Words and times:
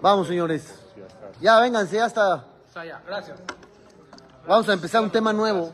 Vamos, 0.00 0.28
señores. 0.28 0.74
Ya, 1.40 1.58
vénganse, 1.58 1.96
ya 1.96 2.06
está. 2.06 2.44
Gracias. 3.06 3.38
Vamos 4.46 4.68
a 4.68 4.72
empezar 4.72 5.02
un 5.02 5.10
tema 5.10 5.32
nuevo. 5.32 5.72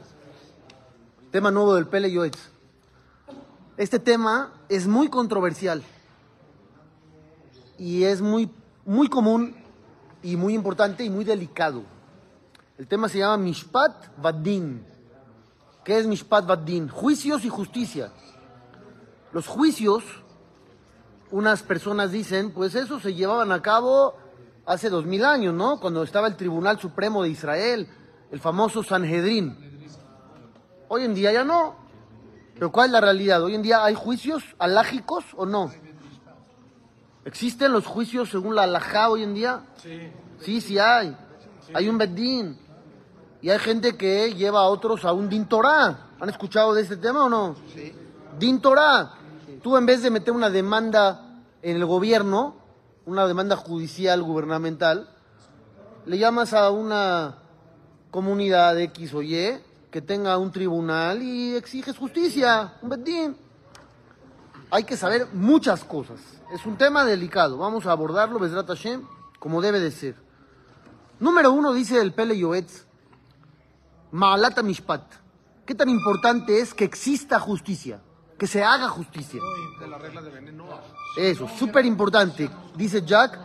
Tema 1.30 1.50
nuevo 1.50 1.74
del 1.74 1.86
Pele 1.86 2.10
Yoetz. 2.10 2.38
Este 3.76 3.98
tema 3.98 4.52
es 4.68 4.86
muy 4.86 5.08
controversial. 5.08 5.82
Y 7.76 8.04
es 8.04 8.22
muy, 8.22 8.50
muy 8.86 9.08
común 9.08 9.56
y 10.22 10.36
muy 10.36 10.54
importante 10.54 11.04
y 11.04 11.10
muy 11.10 11.24
delicado. 11.24 11.82
El 12.78 12.86
tema 12.86 13.08
se 13.08 13.18
llama 13.18 13.36
Mishpat 13.36 14.16
Vaddin. 14.16 14.84
¿Qué 15.84 15.98
es 15.98 16.06
Mishpat 16.06 16.46
Vaddin? 16.46 16.88
Juicios 16.88 17.44
y 17.44 17.50
justicia. 17.50 18.10
Los 19.32 19.46
juicios, 19.46 20.02
unas 21.34 21.64
personas 21.64 22.12
dicen, 22.12 22.52
pues 22.52 22.76
eso 22.76 23.00
se 23.00 23.12
llevaban 23.12 23.50
a 23.50 23.60
cabo 23.60 24.14
hace 24.66 24.88
dos 24.88 25.04
mil 25.04 25.24
años, 25.24 25.52
¿no? 25.52 25.80
Cuando 25.80 26.04
estaba 26.04 26.28
el 26.28 26.36
Tribunal 26.36 26.78
Supremo 26.78 27.24
de 27.24 27.30
Israel, 27.30 27.88
el 28.30 28.38
famoso 28.38 28.84
Sanhedrin. 28.84 29.82
Hoy 30.86 31.02
en 31.02 31.12
día 31.12 31.32
ya 31.32 31.42
no. 31.42 31.74
Pero 32.54 32.70
¿cuál 32.70 32.86
es 32.86 32.92
la 32.92 33.00
realidad? 33.00 33.42
Hoy 33.42 33.56
en 33.56 33.62
día 33.62 33.84
hay 33.84 33.96
juicios 33.96 34.44
alágicos 34.60 35.24
o 35.36 35.44
no. 35.44 35.72
¿Existen 37.24 37.72
los 37.72 37.84
juicios 37.84 38.30
según 38.30 38.54
la 38.54 38.62
alajá 38.62 39.10
hoy 39.10 39.24
en 39.24 39.34
día? 39.34 39.64
Sí. 39.82 40.12
Sí, 40.38 40.60
sí 40.60 40.78
hay. 40.78 41.16
Hay 41.74 41.88
un 41.88 41.98
bedín. 41.98 42.56
Y 43.42 43.50
hay 43.50 43.58
gente 43.58 43.96
que 43.96 44.32
lleva 44.34 44.60
a 44.60 44.68
otros 44.68 45.04
a 45.04 45.12
un 45.12 45.28
din 45.28 45.46
Torah. 45.48 46.10
¿Han 46.20 46.28
escuchado 46.28 46.74
de 46.74 46.82
este 46.82 46.96
tema 46.96 47.24
o 47.24 47.28
no? 47.28 47.56
Sí. 47.74 47.92
Din 48.38 48.60
Torah. 48.60 49.14
Tú 49.60 49.76
en 49.76 49.84
vez 49.84 50.00
de 50.02 50.10
meter 50.10 50.32
una 50.32 50.48
demanda 50.48 51.23
en 51.64 51.76
el 51.76 51.86
gobierno, 51.86 52.56
una 53.06 53.26
demanda 53.26 53.56
judicial 53.56 54.22
gubernamental, 54.22 55.08
le 56.04 56.18
llamas 56.18 56.52
a 56.52 56.70
una 56.70 57.38
comunidad 58.10 58.78
X 58.78 59.14
o 59.14 59.22
Y 59.22 59.58
que 59.90 60.02
tenga 60.02 60.36
un 60.36 60.52
tribunal 60.52 61.22
y 61.22 61.56
exiges 61.56 61.96
justicia, 61.96 62.74
un 62.82 62.90
bedín. 62.90 63.36
Hay 64.70 64.84
que 64.84 64.96
saber 64.96 65.28
muchas 65.32 65.84
cosas. 65.84 66.20
Es 66.52 66.66
un 66.66 66.76
tema 66.76 67.02
delicado. 67.04 67.56
Vamos 67.56 67.86
a 67.86 67.92
abordarlo, 67.92 68.38
Besrat 68.38 68.70
como 69.38 69.62
debe 69.62 69.80
de 69.80 69.90
ser. 69.90 70.16
Número 71.18 71.50
uno, 71.50 71.72
dice 71.72 71.98
el 71.98 72.12
Pele 72.12 72.36
Yoetz, 72.36 72.84
Maalata 74.10 74.62
Mishpat. 74.62 75.02
¿Qué 75.64 75.74
tan 75.74 75.88
importante 75.88 76.60
es 76.60 76.74
que 76.74 76.84
exista 76.84 77.40
justicia? 77.40 78.02
Que 78.44 78.48
se 78.48 78.62
haga 78.62 78.90
justicia. 78.90 79.40
De 79.80 79.86
la 79.86 79.96
regla 79.96 80.20
de 80.20 80.28
veneno. 80.28 80.66
Eso, 81.16 81.48
súper 81.48 81.86
importante. 81.86 82.50
Dice 82.76 83.00
Jack, 83.00 83.38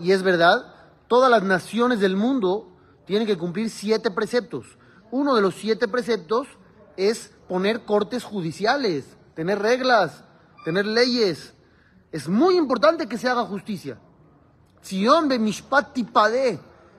y 0.00 0.10
es 0.10 0.22
verdad, 0.22 0.74
todas 1.06 1.30
las 1.30 1.42
naciones 1.42 2.00
del 2.00 2.16
mundo 2.16 2.66
tienen 3.04 3.26
que 3.26 3.36
cumplir 3.36 3.68
siete 3.68 4.10
preceptos. 4.10 4.78
Uno 5.10 5.34
de 5.34 5.42
los 5.42 5.54
siete 5.54 5.86
preceptos 5.86 6.48
es 6.96 7.30
poner 7.46 7.84
cortes 7.84 8.24
judiciales, 8.24 9.04
tener 9.34 9.58
reglas, 9.58 10.24
tener 10.64 10.86
leyes. 10.86 11.52
Es 12.10 12.26
muy 12.26 12.56
importante 12.56 13.06
que 13.06 13.18
se 13.18 13.28
haga 13.28 13.44
justicia. 13.44 13.98
Zion 14.82 15.28
be 15.28 15.38
mishpat. 15.38 15.94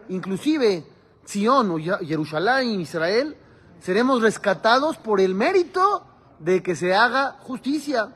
Inclusive, 0.09 0.85
Zion 1.25 1.71
o 1.71 1.77
Jerusalén, 1.79 2.79
Israel, 2.79 3.35
seremos 3.79 4.21
rescatados 4.21 4.97
por 4.97 5.19
el 5.19 5.33
mérito 5.33 6.03
de 6.39 6.61
que 6.61 6.75
se 6.75 6.93
haga 6.93 7.37
justicia. 7.41 8.09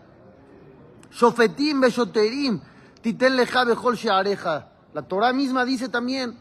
Shofetim 1.11 1.81
beshoterim, 1.81 2.61
titel. 3.01 3.37
La 4.93 5.01
Torah 5.03 5.33
misma 5.33 5.65
dice 5.65 5.89
también, 5.89 6.37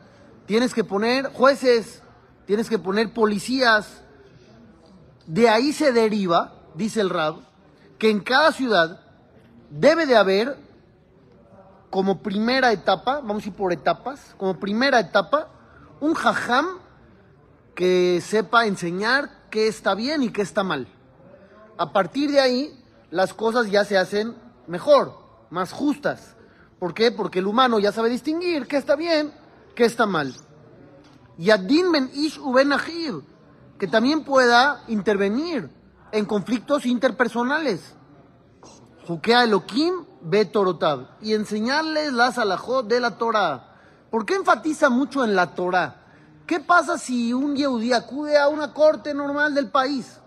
tienes 0.47 0.75
que 0.75 0.85
poner 0.85 1.33
jueces, 1.33 2.03
tienes 2.47 2.69
que 2.69 2.79
poner 2.79 3.13
policías. 3.13 4.03
De 5.27 5.49
ahí 5.49 5.73
se 5.73 5.93
deriva, 5.93 6.55
dice 6.75 7.01
el 7.01 7.11
Rab, 7.11 7.37
que 7.99 8.11
en 8.11 8.21
cada 8.21 8.53
ciudad 8.53 9.01
debe 9.71 10.07
de 10.07 10.17
haber 10.17 10.57
como 11.91 12.23
primera 12.23 12.73
etapa, 12.73 13.21
vamos 13.21 13.45
a 13.45 13.49
ir 13.49 13.55
por 13.55 13.73
etapas, 13.73 14.35
como 14.37 14.59
primera 14.59 15.01
etapa, 15.01 15.49
un 16.01 16.15
jajam 16.15 16.67
que 17.75 18.21
sepa 18.21 18.67
enseñar 18.67 19.31
qué 19.51 19.69
está 19.69 19.95
bien 19.95 20.23
y 20.23 20.31
qué 20.31 20.43
está 20.43 20.63
mal. 20.63 20.87
A 21.81 21.95
partir 21.95 22.31
de 22.31 22.39
ahí, 22.39 22.79
las 23.11 23.33
cosas 23.33 23.71
ya 23.71 23.87
se 23.87 23.97
hacen 23.97 24.37
mejor, 24.67 25.15
más 25.49 25.73
justas. 25.73 26.37
¿Por 26.79 26.93
qué? 26.93 27.11
Porque 27.11 27.39
el 27.39 27.47
humano 27.47 27.79
ya 27.79 27.91
sabe 27.91 28.11
distinguir 28.11 28.67
qué 28.67 28.77
está 28.77 28.97
bien, 28.97 29.33
qué 29.75 29.87
está 29.87 30.05
mal. 30.05 30.35
Y 31.39 31.49
Adin 31.49 31.91
ben 31.91 32.11
Ish 32.13 32.39
uben 32.39 32.71
que 33.79 33.87
también 33.87 34.25
pueda 34.25 34.85
intervenir 34.89 35.71
en 36.13 36.27
conflictos 36.27 36.85
interpersonales. 36.85 37.95
Jukea 39.09 39.45
Elohim 39.45 40.05
ve 40.21 40.45
Torotab 40.45 41.17
y 41.23 41.33
enseñarles 41.33 42.13
las 42.13 42.37
alajot 42.37 42.89
de 42.89 43.01
la 43.01 43.17
Torah. 43.17 43.79
¿Por 44.11 44.27
qué 44.27 44.35
enfatiza 44.35 44.91
mucho 44.91 45.25
en 45.25 45.35
la 45.35 45.55
Torah? 45.55 45.97
¿Qué 46.47 46.61
pasa 46.61 46.99
si 46.99 47.33
un 47.33 47.57
yehudí 47.57 47.95
acude 47.95 48.37
a 48.37 48.49
una 48.49 48.75
corte 48.75 49.15
normal 49.15 49.55
del 49.55 49.71
país? 49.71 50.21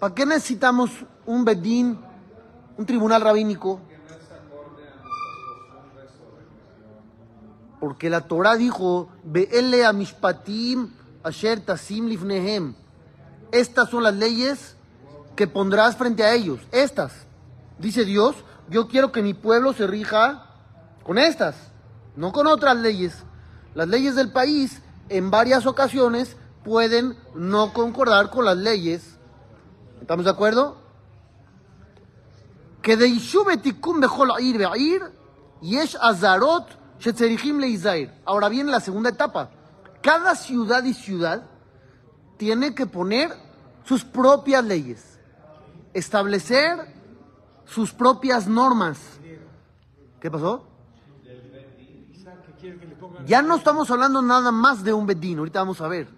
¿Para 0.00 0.14
qué 0.14 0.24
necesitamos 0.24 0.90
un 1.26 1.44
bedín, 1.44 2.00
un 2.78 2.86
tribunal 2.86 3.20
rabínico? 3.20 3.80
Porque 7.78 8.08
la 8.08 8.22
Torah 8.22 8.56
dijo, 8.56 9.10
Ve'ele 9.24 9.84
amishpatim 9.84 10.88
asher 11.22 11.60
tasim 11.60 12.06
lifnehem. 12.06 12.74
Estas 13.52 13.90
son 13.90 14.02
las 14.04 14.14
leyes 14.14 14.76
que 15.36 15.46
pondrás 15.46 15.96
frente 15.96 16.24
a 16.24 16.32
ellos. 16.32 16.60
Estas. 16.72 17.12
Dice 17.78 18.04
Dios, 18.06 18.36
yo 18.70 18.88
quiero 18.88 19.12
que 19.12 19.22
mi 19.22 19.34
pueblo 19.34 19.74
se 19.74 19.86
rija 19.86 20.46
con 21.02 21.18
estas, 21.18 21.56
no 22.16 22.32
con 22.32 22.46
otras 22.46 22.76
leyes. 22.76 23.24
Las 23.74 23.88
leyes 23.88 24.14
del 24.14 24.32
país 24.32 24.80
en 25.08 25.30
varias 25.30 25.66
ocasiones 25.66 26.36
pueden 26.64 27.16
no 27.34 27.72
concordar 27.74 28.30
con 28.30 28.44
las 28.46 28.56
leyes. 28.56 29.18
¿Estamos 30.00 30.24
de 30.24 30.30
acuerdo? 30.30 30.76
Que 32.82 32.96
de 32.96 33.08
Ishuv 33.08 33.50
etikum 33.50 34.00
bechol 34.00 34.30
ir 34.40 34.58
ve'ir, 34.58 35.02
yesh 35.60 35.96
azarot 36.00 36.66
shetzerichim 36.98 37.58
leizair. 37.58 38.12
Ahora 38.24 38.48
viene 38.48 38.70
la 38.70 38.80
segunda 38.80 39.10
etapa. 39.10 39.50
Cada 40.02 40.34
ciudad 40.34 40.82
y 40.84 40.94
ciudad 40.94 41.44
tiene 42.38 42.74
que 42.74 42.86
poner 42.86 43.30
sus 43.84 44.04
propias 44.04 44.64
leyes, 44.64 45.18
establecer 45.92 46.94
sus 47.66 47.92
propias 47.92 48.46
normas. 48.46 48.98
¿Qué 50.20 50.30
pasó? 50.30 50.64
Ya 53.26 53.42
no 53.42 53.56
estamos 53.56 53.90
hablando 53.90 54.22
nada 54.22 54.50
más 54.50 54.82
de 54.82 54.92
un 54.94 55.06
bedín, 55.06 55.38
ahorita 55.38 55.60
vamos 55.60 55.80
a 55.82 55.88
ver. 55.88 56.08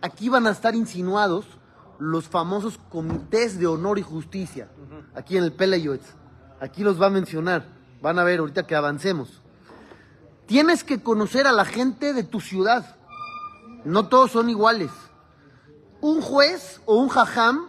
Aquí 0.00 0.28
van 0.28 0.46
a 0.46 0.50
estar 0.50 0.76
insinuados 0.76 1.57
los 1.98 2.28
famosos 2.28 2.78
comités 2.90 3.58
de 3.58 3.66
honor 3.66 3.98
y 3.98 4.02
justicia, 4.02 4.68
aquí 5.14 5.36
en 5.36 5.44
el 5.44 5.52
Peleyoetz. 5.52 6.14
Aquí 6.60 6.82
los 6.82 7.00
va 7.00 7.06
a 7.06 7.10
mencionar, 7.10 7.66
van 8.00 8.18
a 8.18 8.24
ver 8.24 8.40
ahorita 8.40 8.66
que 8.66 8.74
avancemos. 8.74 9.42
Tienes 10.46 10.82
que 10.84 11.02
conocer 11.02 11.46
a 11.46 11.52
la 11.52 11.64
gente 11.64 12.12
de 12.12 12.24
tu 12.24 12.40
ciudad. 12.40 12.96
No 13.84 14.08
todos 14.08 14.32
son 14.32 14.50
iguales. 14.50 14.90
Un 16.00 16.20
juez 16.20 16.80
o 16.86 16.96
un 16.96 17.08
jajam, 17.08 17.68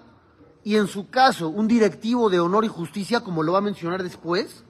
y 0.63 0.75
en 0.75 0.88
su 0.88 1.09
caso 1.09 1.50
un 1.50 1.67
directivo 1.67 2.29
de 2.29 2.40
honor 2.40 2.66
y 2.66 2.67
justicia, 2.67 3.22
como 3.22 3.44
lo 3.44 3.53
va 3.53 3.59
a 3.59 3.61
mencionar 3.61 4.03
después, 4.03 4.63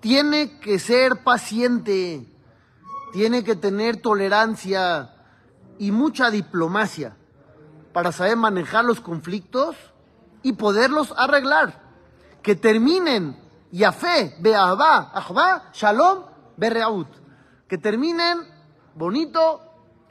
tiene 0.00 0.58
que 0.60 0.78
ser 0.78 1.22
paciente, 1.22 2.26
tiene 3.12 3.44
que 3.44 3.56
tener 3.56 3.98
tolerancia 3.98 5.14
y 5.78 5.90
mucha 5.90 6.30
diplomacia 6.30 7.16
para 7.92 8.12
saber 8.12 8.36
manejar 8.36 8.84
los 8.84 9.00
conflictos 9.00 9.76
y 10.42 10.54
poderlos 10.54 11.14
arreglar. 11.16 11.80
Que 12.42 12.56
terminen, 12.56 13.38
Yafé, 13.70 14.36
Be'ahba, 14.40 15.12
Ahba, 15.14 15.70
Shalom, 15.72 16.24
Bereaut. 16.56 17.08
Que 17.68 17.78
terminen 17.78 18.38
bonito, 18.94 19.60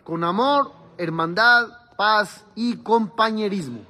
con 0.03 0.23
amor, 0.23 0.71
hermandad, 0.97 1.67
paz 1.97 2.45
y 2.55 2.77
compañerismo. 2.77 3.81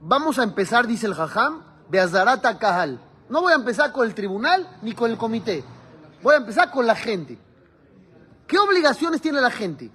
Vamos 0.00 0.38
a 0.38 0.42
empezar, 0.42 0.86
dice 0.86 1.06
el 1.06 1.14
Jajam, 1.14 1.62
Beazarata 1.88 2.58
Kahal. 2.58 3.00
No 3.28 3.42
voy 3.42 3.52
a 3.52 3.56
empezar 3.56 3.92
con 3.92 4.06
el 4.06 4.14
tribunal 4.14 4.78
ni 4.82 4.92
con 4.92 5.10
el 5.10 5.16
comité. 5.16 5.64
Voy 6.22 6.34
a 6.34 6.38
empezar 6.38 6.70
con 6.70 6.86
la 6.86 6.94
gente. 6.94 7.38
¿Qué 8.46 8.58
obligaciones 8.58 9.22
tiene 9.22 9.40
la 9.40 9.50
gente 9.50 9.90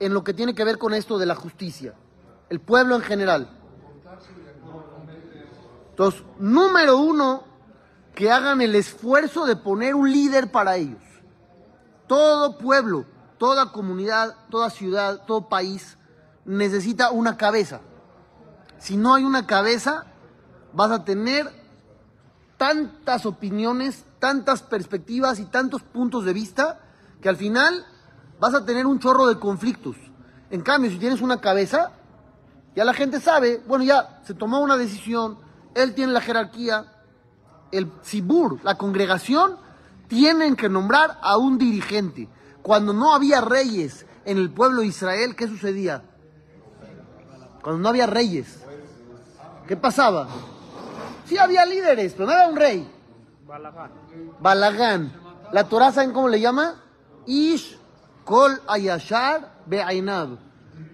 en 0.00 0.14
lo 0.14 0.24
que 0.24 0.34
tiene 0.34 0.54
que 0.54 0.64
ver 0.64 0.78
con 0.78 0.94
esto 0.94 1.18
de 1.18 1.26
la 1.26 1.34
justicia? 1.34 1.94
El 2.48 2.60
pueblo 2.60 2.96
en 2.96 3.02
general. 3.02 3.50
Entonces, 5.90 6.22
número 6.38 6.96
uno, 6.98 7.44
que 8.14 8.30
hagan 8.30 8.60
el 8.60 8.74
esfuerzo 8.74 9.46
de 9.46 9.56
poner 9.56 9.94
un 9.94 10.10
líder 10.10 10.50
para 10.50 10.76
ellos. 10.76 11.02
Todo 12.06 12.58
pueblo, 12.58 13.04
toda 13.38 13.72
comunidad, 13.72 14.34
toda 14.50 14.70
ciudad, 14.70 15.24
todo 15.26 15.48
país 15.48 15.98
necesita 16.44 17.10
una 17.10 17.36
cabeza. 17.36 17.80
Si 18.78 18.96
no 18.96 19.14
hay 19.14 19.24
una 19.24 19.46
cabeza, 19.46 20.06
vas 20.72 20.90
a 20.90 21.04
tener 21.04 21.50
tantas 22.56 23.26
opiniones, 23.26 24.04
tantas 24.18 24.62
perspectivas 24.62 25.38
y 25.38 25.44
tantos 25.44 25.82
puntos 25.82 26.24
de 26.24 26.32
vista 26.32 26.80
que 27.20 27.28
al 27.28 27.36
final 27.36 27.86
vas 28.40 28.54
a 28.54 28.64
tener 28.64 28.86
un 28.86 28.98
chorro 28.98 29.26
de 29.26 29.38
conflictos. 29.38 29.96
En 30.50 30.62
cambio, 30.62 30.90
si 30.90 30.98
tienes 30.98 31.20
una 31.20 31.40
cabeza, 31.40 31.92
ya 32.74 32.84
la 32.84 32.94
gente 32.94 33.20
sabe, 33.20 33.62
bueno, 33.66 33.84
ya 33.84 34.20
se 34.24 34.34
tomó 34.34 34.60
una 34.60 34.76
decisión, 34.76 35.38
él 35.74 35.94
tiene 35.94 36.12
la 36.12 36.20
jerarquía, 36.20 36.92
el 37.70 37.90
Sibur, 38.02 38.62
la 38.62 38.76
congregación, 38.76 39.56
tienen 40.08 40.56
que 40.56 40.68
nombrar 40.68 41.18
a 41.20 41.36
un 41.36 41.58
dirigente. 41.58 42.28
Cuando 42.62 42.92
no 42.92 43.14
había 43.14 43.40
reyes 43.40 44.06
en 44.24 44.38
el 44.38 44.50
pueblo 44.50 44.80
de 44.80 44.88
Israel, 44.88 45.36
¿qué 45.36 45.46
sucedía? 45.46 46.02
Cuando 47.62 47.82
no 47.82 47.88
había 47.88 48.06
reyes, 48.06 48.60
¿qué 49.66 49.76
pasaba? 49.76 50.28
Sí 51.26 51.36
había 51.36 51.66
líderes, 51.66 52.14
pero 52.14 52.26
no 52.26 52.32
era 52.32 52.48
un 52.48 52.56
rey. 52.56 52.90
Balagán. 53.46 53.90
Balagán. 54.40 55.12
La 55.52 55.64
Torah, 55.64 55.92
¿saben 55.92 56.12
cómo 56.12 56.28
le 56.28 56.40
llama? 56.40 56.82
Ish 57.26 57.78
kol 58.28 58.60
ayashar 58.68 59.64
be'ainab. 59.64 60.36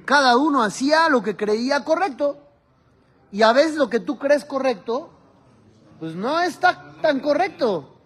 Cada 0.04 0.36
uno 0.36 0.62
hacía 0.62 1.08
lo 1.08 1.20
que 1.20 1.34
creía 1.36 1.84
correcto. 1.84 2.38
Y 3.32 3.42
a 3.42 3.52
veces 3.52 3.74
lo 3.74 3.90
que 3.90 3.98
tú 3.98 4.18
crees 4.18 4.44
correcto, 4.44 5.10
pues 5.98 6.14
no 6.14 6.40
está 6.40 6.94
tan 7.02 7.18
correcto. 7.18 7.98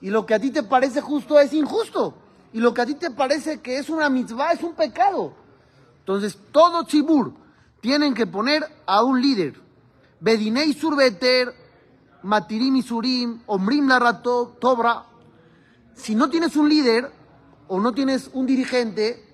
Y 0.00 0.10
lo 0.10 0.26
que 0.26 0.34
a 0.34 0.40
ti 0.40 0.50
te 0.50 0.64
parece 0.64 1.00
justo 1.00 1.38
es 1.38 1.52
injusto. 1.52 2.14
Y 2.52 2.58
lo 2.58 2.74
que 2.74 2.80
a 2.82 2.86
ti 2.86 2.96
te 2.96 3.12
parece 3.12 3.60
que 3.60 3.78
es 3.78 3.88
una 3.88 4.10
mitzvah 4.10 4.52
es 4.52 4.64
un 4.64 4.74
pecado. 4.74 5.32
Entonces, 6.00 6.36
todo 6.50 6.82
tzibur 6.82 7.34
tienen 7.80 8.14
que 8.14 8.26
poner 8.26 8.66
a 8.84 9.04
un 9.04 9.22
líder. 9.22 9.54
Bedinei 10.18 10.72
surbeter, 10.72 11.54
matirim 12.24 12.74
y 12.74 12.82
surim, 12.82 13.42
omrim 13.46 13.86
la 13.86 14.20
tobra. 14.22 15.04
Si 15.94 16.16
no 16.16 16.28
tienes 16.28 16.56
un 16.56 16.68
líder 16.68 17.21
o 17.74 17.80
no 17.80 17.94
tienes 17.94 18.28
un 18.34 18.44
dirigente, 18.44 19.24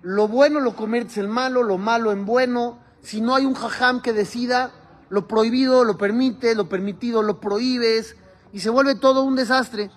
lo 0.00 0.28
bueno 0.28 0.60
lo 0.60 0.76
conviertes 0.76 1.18
en 1.18 1.28
malo, 1.28 1.64
lo 1.64 1.76
malo 1.76 2.12
en 2.12 2.24
bueno. 2.24 2.78
Si 3.02 3.20
no 3.20 3.34
hay 3.34 3.46
un 3.46 3.54
jajam 3.54 4.00
que 4.00 4.12
decida, 4.12 4.70
lo 5.08 5.26
prohibido 5.26 5.82
lo 5.82 5.98
permite, 5.98 6.54
lo 6.54 6.68
permitido 6.68 7.20
lo 7.24 7.40
prohíbes 7.40 8.14
y 8.52 8.60
se 8.60 8.70
vuelve 8.70 8.94
todo 8.94 9.24
un 9.24 9.34
desastre. 9.34 9.90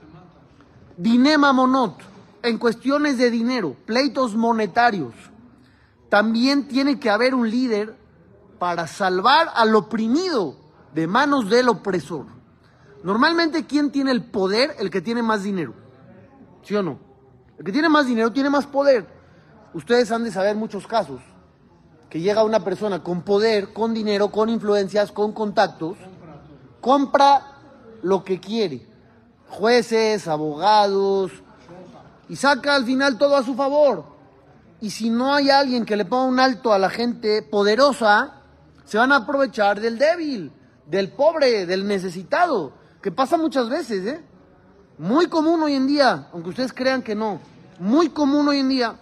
Dinema 0.97 1.53
monot, 1.53 1.99
en 2.41 2.57
cuestiones 2.57 3.19
de 3.19 3.29
dinero, 3.29 3.75
pleitos 3.85 4.35
monetarios, 4.35 5.13
también 6.09 6.67
tiene 6.67 6.99
que 6.99 7.11
haber 7.11 7.35
un 7.35 7.47
líder 7.47 7.95
para 8.57 8.87
salvar 8.87 9.51
al 9.53 9.75
oprimido 9.75 10.55
de 10.95 11.05
manos 11.05 11.47
del 11.47 11.69
opresor. 11.69 12.25
Normalmente, 13.03 13.67
¿quién 13.67 13.91
tiene 13.91 14.09
el 14.09 14.25
poder? 14.25 14.75
El 14.79 14.89
que 14.89 15.01
tiene 15.01 15.21
más 15.21 15.43
dinero. 15.43 15.75
¿Sí 16.63 16.73
o 16.75 16.81
no? 16.81 17.06
El 17.57 17.65
que 17.65 17.71
tiene 17.71 17.89
más 17.89 18.05
dinero 18.05 18.31
tiene 18.31 18.49
más 18.49 18.65
poder. 18.65 19.07
Ustedes 19.73 20.11
han 20.11 20.23
de 20.23 20.31
saber 20.31 20.55
muchos 20.55 20.87
casos 20.87 21.21
que 22.09 22.21
llega 22.21 22.43
una 22.43 22.63
persona 22.63 23.03
con 23.03 23.21
poder, 23.21 23.73
con 23.73 23.93
dinero, 23.93 24.31
con 24.31 24.49
influencias, 24.49 25.11
con 25.11 25.33
contactos, 25.33 25.97
compra 26.79 27.57
lo 28.01 28.23
que 28.23 28.39
quiere. 28.39 28.87
Jueces, 29.49 30.27
abogados, 30.27 31.31
y 32.29 32.35
saca 32.35 32.75
al 32.75 32.85
final 32.85 33.17
todo 33.17 33.35
a 33.35 33.43
su 33.43 33.55
favor. 33.55 34.05
Y 34.79 34.91
si 34.91 35.09
no 35.09 35.33
hay 35.33 35.49
alguien 35.49 35.85
que 35.85 35.95
le 35.95 36.05
ponga 36.05 36.25
un 36.25 36.39
alto 36.39 36.71
a 36.71 36.79
la 36.79 36.89
gente 36.89 37.41
poderosa, 37.41 38.41
se 38.85 38.97
van 38.97 39.11
a 39.11 39.17
aprovechar 39.17 39.81
del 39.81 39.97
débil, 39.97 40.51
del 40.85 41.11
pobre, 41.11 41.65
del 41.65 41.87
necesitado, 41.87 42.73
que 43.01 43.11
pasa 43.11 43.37
muchas 43.37 43.69
veces, 43.69 44.05
¿eh? 44.05 44.23
Muy 44.97 45.27
común 45.27 45.61
hoy 45.61 45.73
en 45.73 45.85
día, 45.85 46.27
aunque 46.33 46.49
ustedes 46.49 46.73
crean 46.73 47.03
que 47.03 47.13
no, 47.13 47.39
muy 47.79 48.09
común 48.09 48.47
hoy 48.47 48.59
en 48.59 48.69
día. 48.69 48.99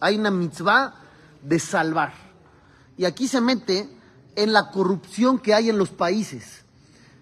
Hay 0.00 0.18
una 0.18 0.30
mitzvah 0.30 0.94
de 1.42 1.58
salvar. 1.60 2.12
Y 2.96 3.04
aquí 3.04 3.28
se 3.28 3.40
mete 3.40 3.88
en 4.34 4.52
la 4.52 4.70
corrupción 4.70 5.38
que 5.38 5.54
hay 5.54 5.70
en 5.70 5.78
los 5.78 5.90
países. 5.90 6.64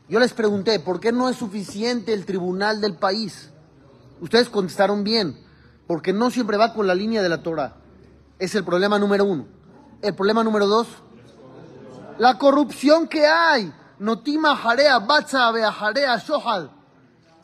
Yo 0.09 0.19
les 0.21 0.33
pregunté, 0.33 0.81
¿por 0.81 1.01
qué 1.01 1.13
no 1.13 1.29
es 1.29 1.37
suficiente 1.37 2.15
el 2.15 2.25
tribunal 2.25 2.81
del 2.81 2.95
país? 2.95 3.51
Ustedes 4.21 4.49
contestaron 4.49 5.05
bien, 5.05 5.39
porque 5.87 6.13
no 6.13 6.31
siempre 6.31 6.57
va 6.57 6.73
con 6.73 6.87
la 6.87 6.95
línea 6.95 7.23
de 7.23 7.29
la 7.29 7.43
Torah. 7.43 7.77
Es 8.39 8.55
el 8.55 8.65
problema 8.65 8.99
número 8.99 9.25
uno. 9.25 9.47
El 10.01 10.15
problema 10.15 10.43
número 10.45 10.67
dos, 10.67 10.87
la 12.19 12.39
corrupción 12.39 13.09
que 13.09 13.27
hay. 13.27 13.73
Notima 13.99 14.55
jarea, 14.57 14.99
batza 14.99 15.53
jarea, 15.73 16.17
shohal. 16.19 16.76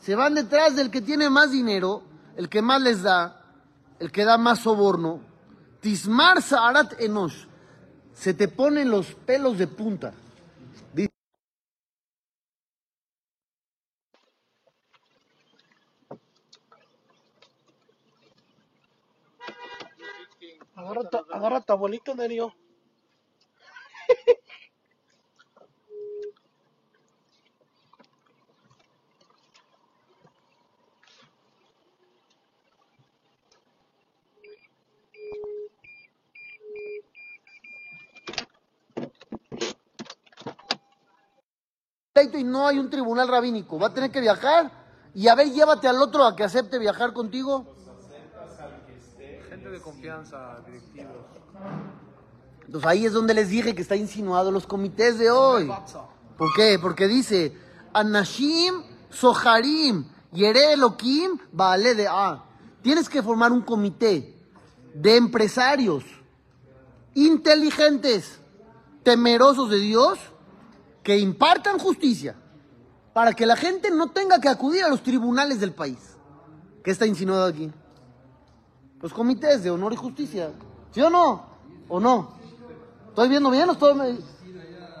Se 0.03 0.15
van 0.15 0.35
detrás 0.35 0.75
del 0.77 0.91
que 0.91 1.01
tiene 1.01 1.29
más 1.31 1.51
dinero, 1.51 2.03
el 2.37 2.49
que 2.49 2.63
más 2.63 2.81
les 2.81 3.03
da, 3.03 3.45
el 3.99 4.11
que 4.11 4.25
da 4.25 4.37
más 4.39 4.61
soborno. 4.61 5.21
Tismar 5.81 6.43
saarat 6.43 7.01
enosh. 7.01 7.47
Se 8.13 8.33
te 8.35 8.49
ponen 8.49 8.91
los 8.91 9.15
pelos 9.15 9.57
de 9.59 9.67
punta. 9.67 10.13
Agarra, 20.75 21.09
tu- 21.09 21.25
agarra 21.33 21.57
a 21.59 21.61
tu 21.61 21.73
abuelito, 21.73 22.15
Nerio. 22.15 22.53
pleito 42.23 42.37
y 42.37 42.43
no 42.43 42.67
hay 42.67 42.79
un 42.79 42.89
tribunal 42.89 43.27
rabínico. 43.27 43.79
Va 43.79 43.87
a 43.87 43.93
tener 43.93 44.11
que 44.11 44.21
viajar 44.21 44.71
y 45.13 45.27
a 45.27 45.35
ver, 45.35 45.51
llévate 45.51 45.87
al 45.87 46.01
otro 46.01 46.25
a 46.25 46.35
que 46.35 46.43
acepte 46.43 46.79
viajar 46.79 47.13
contigo. 47.13 47.65
Gente 49.49 49.69
de 49.69 49.81
confianza, 49.81 50.59
directivos. 50.65 51.25
Entonces 52.65 52.89
ahí 52.89 53.05
es 53.05 53.13
donde 53.13 53.33
les 53.33 53.49
dije 53.49 53.75
que 53.75 53.81
está 53.81 53.95
insinuado 53.95 54.51
los 54.51 54.65
comités 54.65 55.19
de 55.19 55.29
hoy. 55.29 55.71
¿Por 56.37 56.53
qué? 56.55 56.79
Porque 56.81 57.07
dice, 57.07 57.55
Anashim 57.93 58.83
Soharim 59.09 60.05
Yere 60.31 60.73
Elohim 60.73 61.37
Baale 61.51 61.93
de 61.93 62.07
A. 62.07 62.43
Tienes 62.81 63.07
que 63.07 63.21
formar 63.21 63.51
un 63.51 63.61
comité 63.61 64.35
de 64.95 65.15
empresarios 65.15 66.03
inteligentes, 67.13 68.39
temerosos 69.03 69.69
de 69.69 69.77
Dios, 69.77 70.17
que 71.03 71.17
impartan 71.17 71.77
justicia, 71.77 72.35
para 73.13 73.33
que 73.33 73.45
la 73.45 73.55
gente 73.55 73.91
no 73.91 74.09
tenga 74.11 74.39
que 74.39 74.49
acudir 74.49 74.83
a 74.83 74.89
los 74.89 75.03
tribunales 75.03 75.59
del 75.59 75.73
país. 75.73 75.99
¿Qué 76.83 76.91
está 76.91 77.05
insinuado 77.05 77.45
aquí? 77.45 77.71
Los 79.01 79.13
comités 79.13 79.63
de 79.63 79.69
honor 79.69 79.93
y 79.93 79.97
justicia. 79.97 80.51
¿Sí 80.91 81.01
o 81.01 81.09
no? 81.09 81.45
¿O 81.89 81.99
no? 81.99 82.33
¿Estoy 83.09 83.29
viendo 83.29 83.51
bien 83.51 83.69
o 83.69 83.73
estoy.? 83.73 84.23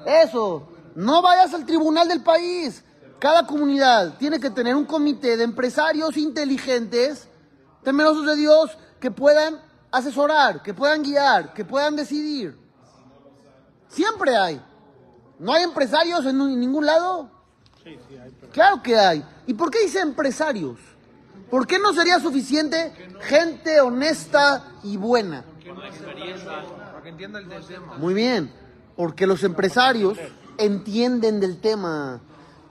Eso. 0.05 0.67
No 0.95 1.21
vayas 1.21 1.53
al 1.53 1.65
tribunal 1.65 2.07
del 2.07 2.21
país. 2.21 2.83
Cada 3.17 3.47
comunidad 3.47 4.17
tiene 4.17 4.39
que 4.39 4.49
tener 4.49 4.75
un 4.75 4.85
comité 4.85 5.37
de 5.37 5.45
empresarios 5.45 6.17
inteligentes, 6.17 7.27
temerosos 7.81 8.25
de 8.25 8.35
Dios, 8.35 8.77
que 8.99 9.09
puedan 9.09 9.61
asesorar, 9.91 10.61
que 10.61 10.73
puedan 10.73 11.01
guiar, 11.01 11.53
que 11.53 11.63
puedan 11.65 11.95
decidir. 11.95 12.57
Siempre 13.87 14.35
hay. 14.35 14.61
¿No 15.39 15.53
hay 15.53 15.63
empresarios 15.63 16.25
en, 16.25 16.39
en 16.41 16.59
ningún 16.59 16.85
lado? 16.85 17.29
Claro 18.51 18.81
que 18.81 18.97
hay. 18.97 19.25
¿Y 19.47 19.53
por 19.53 19.69
qué 19.71 19.81
dice 19.81 19.99
empresarios? 19.99 20.77
¿Por 21.49 21.67
qué 21.67 21.77
no 21.79 21.93
sería 21.93 22.19
suficiente 22.19 22.93
gente 23.21 23.79
honesta 23.81 24.71
y 24.83 24.97
buena? 24.97 25.43
Para 26.91 27.01
que 27.03 27.09
entienda 27.09 27.39
el 27.39 27.49
tema. 27.49 27.97
Muy 27.97 28.13
bien, 28.13 28.51
porque 28.95 29.27
los 29.27 29.43
empresarios 29.43 30.17
entienden 30.57 31.39
del 31.39 31.59
tema. 31.59 32.21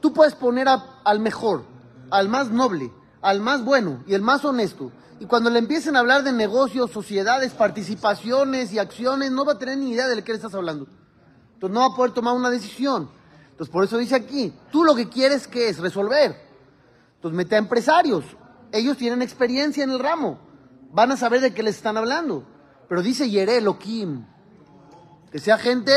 Tú 0.01 0.13
puedes 0.13 0.35
poner 0.35 0.69
a- 0.69 1.01
al 1.05 1.21
mejor, 1.21 1.65
al 2.11 2.29
más 2.29 2.51
noble, 2.51 2.91
al 3.21 3.41
más 3.41 3.65
bueno 3.65 4.03
y 4.07 4.15
el 4.15 4.23
más 4.23 4.45
honesto. 4.45 4.91
Y 5.21 5.27
cuando 5.27 5.51
le 5.51 5.59
empiecen 5.61 5.95
a 5.95 6.01
hablar 6.01 6.25
de 6.25 6.33
negocios, 6.33 6.91
sociedades, 6.91 7.53
participaciones 7.53 8.73
y 8.73 8.79
acciones, 8.81 9.31
no 9.31 9.45
va 9.45 9.53
a 9.53 9.59
tener 9.59 9.79
ni 9.79 9.91
idea 9.91 10.09
de 10.09 10.25
qué 10.25 10.33
le 10.33 10.37
estás 10.37 10.55
hablando. 10.55 10.87
Entonces 11.63 11.75
no 11.75 11.89
va 11.89 11.95
a 11.95 11.97
poder 11.97 12.11
tomar 12.11 12.35
una 12.35 12.51
decisión. 12.51 13.09
Entonces, 13.53 13.73
por 13.73 13.85
eso 13.85 13.97
dice 13.97 14.17
aquí, 14.17 14.53
tú 14.73 14.83
lo 14.83 14.97
que 14.97 15.09
quieres 15.09 15.47
que 15.47 15.69
es 15.69 15.79
resolver. 15.79 16.35
Entonces, 17.15 17.37
mete 17.37 17.55
a 17.55 17.59
empresarios. 17.59 18.25
Ellos 18.73 18.97
tienen 18.97 19.23
experiencia 19.23 19.85
en 19.85 19.91
el 19.91 20.01
ramo. 20.01 20.41
Van 20.91 21.13
a 21.13 21.17
saber 21.17 21.41
de 21.41 21.55
qué 21.55 21.63
les 21.63 21.77
están 21.77 21.97
hablando. 21.97 22.43
Pero 22.89 23.01
dice 23.01 23.31
Yere 23.31 23.59
Elohim. 23.59 24.27
Que 25.31 25.39
sea 25.39 25.57
gente 25.57 25.93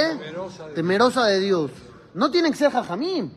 temerosa 0.75 1.25
de, 1.25 1.39
Dios. 1.39 1.71
No 2.13 2.29
tienen 2.29 2.51
que 2.51 2.59
ser 2.59 2.71
jajamín. 2.71 3.35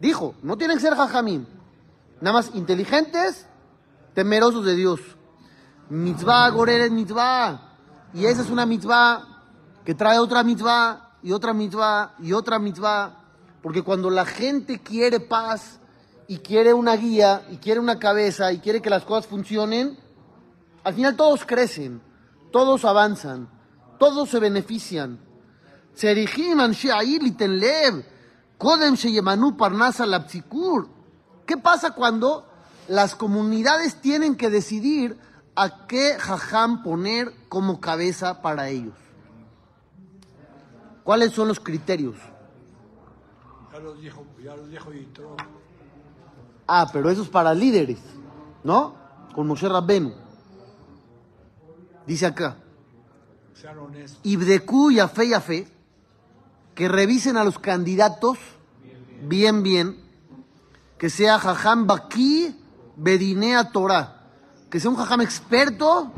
Dijo, 0.00 0.34
no 0.42 0.56
tienen 0.56 0.78
que 0.78 0.84
ser 0.84 0.94
jajamín. 0.94 1.46
Nada 2.22 2.38
más 2.38 2.50
inteligentes, 2.54 3.46
temerosos 4.14 4.64
de 4.64 4.74
Dios. 4.74 5.00
Mitzvah, 5.90 6.48
Gorer 6.48 6.90
mitzvah. 6.90 7.76
Y 8.14 8.24
esa 8.24 8.40
es 8.40 8.48
una 8.48 8.64
mitzvah 8.64 9.44
que 9.84 9.94
trae 9.94 10.18
otra 10.18 10.42
mitzvah 10.42 11.08
y 11.22 11.32
otra 11.32 11.52
mitzvah 11.52 12.14
y 12.18 12.32
otra 12.32 12.58
mitzvah. 12.58 13.16
Porque 13.62 13.82
cuando 13.82 14.10
la 14.10 14.24
gente 14.24 14.80
quiere 14.80 15.20
paz 15.20 15.80
y 16.26 16.38
quiere 16.38 16.72
una 16.72 16.96
guía 16.96 17.46
y 17.50 17.56
quiere 17.56 17.80
una 17.80 17.98
cabeza 17.98 18.52
y 18.52 18.58
quiere 18.58 18.80
que 18.80 18.90
las 18.90 19.04
cosas 19.04 19.26
funcionen, 19.26 19.98
al 20.82 20.94
final 20.94 21.16
todos 21.16 21.44
crecen, 21.44 22.00
todos 22.52 22.84
avanzan, 22.84 23.48
todos 23.98 24.30
se 24.30 24.38
benefician. 24.38 25.18
¿Qué 31.46 31.56
pasa 31.56 31.90
cuando 31.90 32.46
las 32.88 33.14
comunidades 33.14 34.00
tienen 34.00 34.36
que 34.36 34.50
decidir 34.50 35.18
a 35.56 35.86
qué 35.86 36.16
jajam 36.18 36.82
poner 36.82 37.32
como 37.48 37.80
cabeza 37.80 38.40
para 38.40 38.68
ellos? 38.68 38.94
¿Cuáles 41.04 41.32
son 41.32 41.48
los 41.48 41.60
criterios? 41.60 42.16
Ya 43.72 43.78
lo 43.78 43.94
dijo, 43.94 44.24
ya 44.42 44.56
lo 44.56 44.66
dijo 44.66 44.92
Yitro. 44.92 45.36
Ah, 46.66 46.88
pero 46.92 47.10
eso 47.10 47.22
es 47.22 47.28
para 47.28 47.54
líderes, 47.54 47.98
¿no? 48.62 48.94
Con 49.34 49.46
Moshe 49.46 49.68
Rabbenu. 49.68 50.12
Dice 52.06 52.26
acá, 52.26 52.56
Sean 53.54 53.78
honestos. 53.78 54.20
Ibdeku 54.22 54.90
y 54.90 55.00
Afe 55.00 55.24
y 55.26 55.32
Afe, 55.32 55.68
que 56.74 56.88
revisen 56.88 57.36
a 57.36 57.44
los 57.44 57.58
candidatos 57.58 58.38
bien, 59.22 59.62
bien, 59.62 59.96
que 60.98 61.10
sea 61.10 61.38
Jajam 61.38 61.86
Baki 61.86 62.56
Bedinea 62.96 63.70
Torah, 63.70 64.28
que 64.70 64.80
sea 64.80 64.90
un 64.90 64.96
Jajam 64.96 65.20
experto 65.22 66.12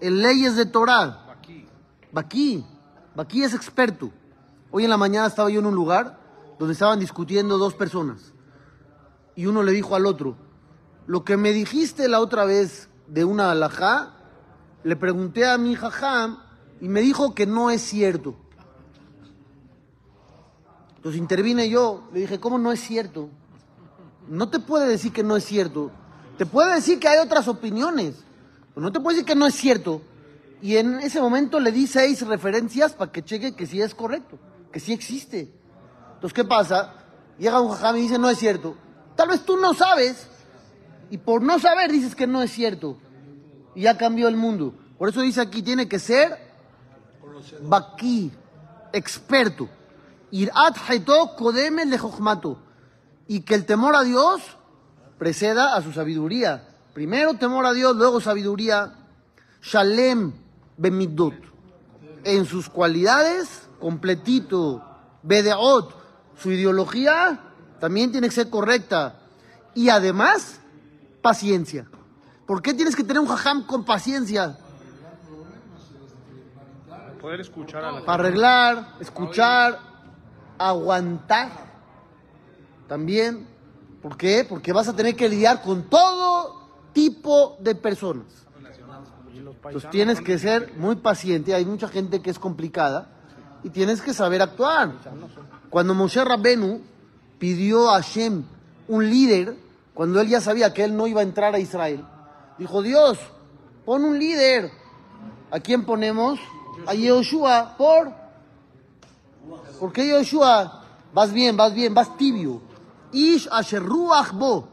en 0.00 0.22
leyes 0.22 0.56
de 0.56 0.66
Torah. 0.66 1.20
Baki, 2.12 2.64
Baki 3.14 3.42
es 3.42 3.54
experto. 3.54 4.10
Hoy 4.76 4.82
en 4.82 4.90
la 4.90 4.96
mañana 4.96 5.28
estaba 5.28 5.48
yo 5.50 5.60
en 5.60 5.66
un 5.66 5.74
lugar 5.76 6.18
donde 6.58 6.72
estaban 6.72 6.98
discutiendo 6.98 7.58
dos 7.58 7.74
personas 7.74 8.32
y 9.36 9.46
uno 9.46 9.62
le 9.62 9.70
dijo 9.70 9.94
al 9.94 10.04
otro, 10.04 10.34
lo 11.06 11.24
que 11.24 11.36
me 11.36 11.52
dijiste 11.52 12.08
la 12.08 12.18
otra 12.18 12.44
vez 12.44 12.88
de 13.06 13.24
una 13.24 13.52
alajá, 13.52 14.16
le 14.82 14.96
pregunté 14.96 15.46
a 15.46 15.58
mi 15.58 15.76
jajam 15.76 16.40
y 16.80 16.88
me 16.88 17.02
dijo 17.02 17.36
que 17.36 17.46
no 17.46 17.70
es 17.70 17.82
cierto. 17.82 18.34
Entonces 20.96 21.20
intervine 21.20 21.70
yo, 21.70 22.08
le 22.12 22.22
dije, 22.22 22.40
¿cómo 22.40 22.58
no 22.58 22.72
es 22.72 22.80
cierto? 22.80 23.28
No 24.28 24.48
te 24.48 24.58
puede 24.58 24.88
decir 24.88 25.12
que 25.12 25.22
no 25.22 25.36
es 25.36 25.44
cierto. 25.44 25.92
Te 26.36 26.46
puede 26.46 26.74
decir 26.74 26.98
que 26.98 27.06
hay 27.06 27.24
otras 27.24 27.46
opiniones. 27.46 28.24
pero 28.74 28.84
no 28.84 28.90
te 28.90 28.98
puede 28.98 29.18
decir 29.18 29.26
que 29.28 29.38
no 29.38 29.46
es 29.46 29.54
cierto. 29.54 30.02
Y 30.60 30.78
en 30.78 30.98
ese 30.98 31.20
momento 31.20 31.60
le 31.60 31.70
di 31.70 31.86
seis 31.86 32.26
referencias 32.26 32.94
para 32.94 33.12
que 33.12 33.24
cheque 33.24 33.54
que 33.54 33.68
sí 33.68 33.80
es 33.80 33.94
correcto, 33.94 34.36
que 34.74 34.80
sí 34.80 34.92
existe. 34.92 35.54
Entonces, 36.14 36.34
¿qué 36.34 36.42
pasa? 36.42 36.94
Llega 37.38 37.60
un 37.60 37.70
jajam 37.70 37.96
y 37.96 38.00
dice, 38.00 38.18
no 38.18 38.28
es 38.28 38.38
cierto. 38.38 38.76
Tal 39.14 39.28
vez 39.28 39.44
tú 39.44 39.56
no 39.56 39.72
sabes, 39.72 40.26
y 41.10 41.18
por 41.18 41.42
no 41.42 41.60
saber 41.60 41.92
dices 41.92 42.16
que 42.16 42.26
no 42.26 42.42
es 42.42 42.50
cierto. 42.50 42.98
Y 43.76 43.82
ya 43.82 43.96
cambió 43.96 44.26
el 44.26 44.36
mundo. 44.36 44.74
Por 44.98 45.08
eso 45.08 45.20
dice 45.20 45.40
aquí, 45.40 45.62
tiene 45.62 45.86
que 45.86 46.00
ser 46.00 46.36
Baki, 47.62 48.32
experto. 48.92 49.68
Irat 50.32 50.76
kodeme. 51.38 51.84
Y 53.28 53.42
que 53.42 53.54
el 53.54 53.66
temor 53.66 53.94
a 53.94 54.02
Dios 54.02 54.42
preceda 55.18 55.76
a 55.76 55.82
su 55.82 55.92
sabiduría. 55.92 56.66
Primero 56.94 57.34
temor 57.34 57.64
a 57.64 57.72
Dios, 57.72 57.94
luego 57.94 58.20
sabiduría. 58.20 58.92
Shalem 59.62 60.32
bemidot. 60.76 61.34
En 62.24 62.44
sus 62.44 62.68
cualidades, 62.68 63.63
completito. 63.78 64.82
Bedeot, 65.22 65.94
su 66.36 66.50
ideología 66.50 67.40
también 67.80 68.12
tiene 68.12 68.28
que 68.28 68.34
ser 68.34 68.50
correcta. 68.50 69.20
Y 69.74 69.88
además, 69.88 70.60
paciencia. 71.22 71.88
¿Por 72.46 72.62
qué 72.62 72.74
tienes 72.74 72.94
que 72.94 73.02
tener 73.02 73.20
un 73.20 73.28
jajam 73.28 73.66
con 73.66 73.84
paciencia? 73.84 74.58
Poder 77.20 77.40
escuchar 77.40 77.84
a 77.84 77.92
la 77.92 78.04
Para 78.04 78.22
arreglar, 78.22 78.96
escuchar, 79.00 79.78
aguantar. 80.58 81.50
También. 82.86 83.48
¿Por 84.02 84.18
qué? 84.18 84.44
Porque 84.46 84.74
vas 84.74 84.88
a 84.88 84.94
tener 84.94 85.16
que 85.16 85.28
lidiar 85.28 85.62
con 85.62 85.84
todo 85.84 86.68
tipo 86.92 87.56
de 87.60 87.74
personas. 87.74 88.26
Entonces 89.64 89.90
tienes 89.90 90.20
que 90.20 90.38
ser 90.38 90.74
muy 90.76 90.96
paciente. 90.96 91.54
Hay 91.54 91.64
mucha 91.64 91.88
gente 91.88 92.20
que 92.20 92.28
es 92.28 92.38
complicada 92.38 93.13
y 93.64 93.70
tienes 93.70 94.00
que 94.02 94.14
saber 94.14 94.42
actuar. 94.42 94.92
Cuando 95.70 95.94
Moshe 95.94 96.22
Rabbenu 96.22 96.82
pidió 97.38 97.90
a 97.90 97.94
Hashem 97.94 98.44
un 98.86 99.10
líder, 99.10 99.56
cuando 99.94 100.20
él 100.20 100.28
ya 100.28 100.40
sabía 100.40 100.72
que 100.72 100.84
él 100.84 100.96
no 100.96 101.06
iba 101.06 101.20
a 101.20 101.24
entrar 101.24 101.54
a 101.54 101.58
Israel, 101.58 102.04
dijo, 102.58 102.82
Dios, 102.82 103.18
pon 103.84 104.04
un 104.04 104.18
líder. 104.18 104.70
¿A 105.50 105.60
quién 105.60 105.84
ponemos? 105.84 106.38
A 106.86 106.94
Yehoshua. 106.94 107.76
¿Por? 107.78 108.12
¿Por 109.80 109.92
qué 109.92 110.06
Yehoshua? 110.06 110.82
Vas 111.14 111.32
bien, 111.32 111.56
vas 111.56 111.72
bien, 111.74 111.94
vas 111.94 112.16
tibio. 112.16 112.60
Ish 113.12 113.48
asher 113.50 113.82
ruach 113.82 114.32
bo. 114.32 114.68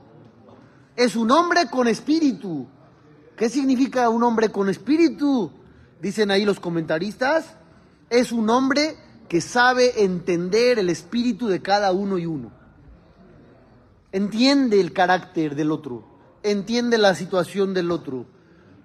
Es 0.95 1.15
un 1.15 1.31
hombre 1.31 1.69
con 1.69 1.87
espíritu. 1.87 2.67
¿Qué 3.37 3.49
significa 3.49 4.09
un 4.09 4.23
hombre 4.23 4.49
con 4.49 4.69
espíritu? 4.69 5.51
Dicen 6.01 6.29
ahí 6.31 6.43
los 6.43 6.59
comentaristas. 6.59 7.45
Es 8.11 8.33
un 8.33 8.49
hombre 8.49 8.97
que 9.29 9.39
sabe 9.39 10.03
entender 10.03 10.77
el 10.79 10.89
espíritu 10.89 11.47
de 11.47 11.61
cada 11.61 11.93
uno 11.93 12.17
y 12.17 12.25
uno. 12.25 12.51
Entiende 14.11 14.81
el 14.81 14.91
carácter 14.91 15.55
del 15.55 15.71
otro. 15.71 16.03
Entiende 16.43 16.97
la 16.97 17.15
situación 17.15 17.73
del 17.73 17.89
otro. 17.89 18.25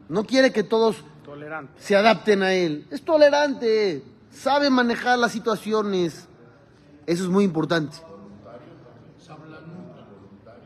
No 0.08 0.22
quiere 0.22 0.52
que 0.52 0.62
todos 0.62 1.04
Tolerante. 1.24 1.72
se 1.76 1.96
adapten 1.96 2.44
a 2.44 2.52
él. 2.52 2.86
Es 2.92 3.04
tolerante. 3.04 4.04
Sabe 4.30 4.70
manejar 4.70 5.18
las 5.18 5.32
situaciones. 5.32 6.28
Eso 7.04 7.24
es 7.24 7.28
muy 7.28 7.42
importante. 7.42 7.96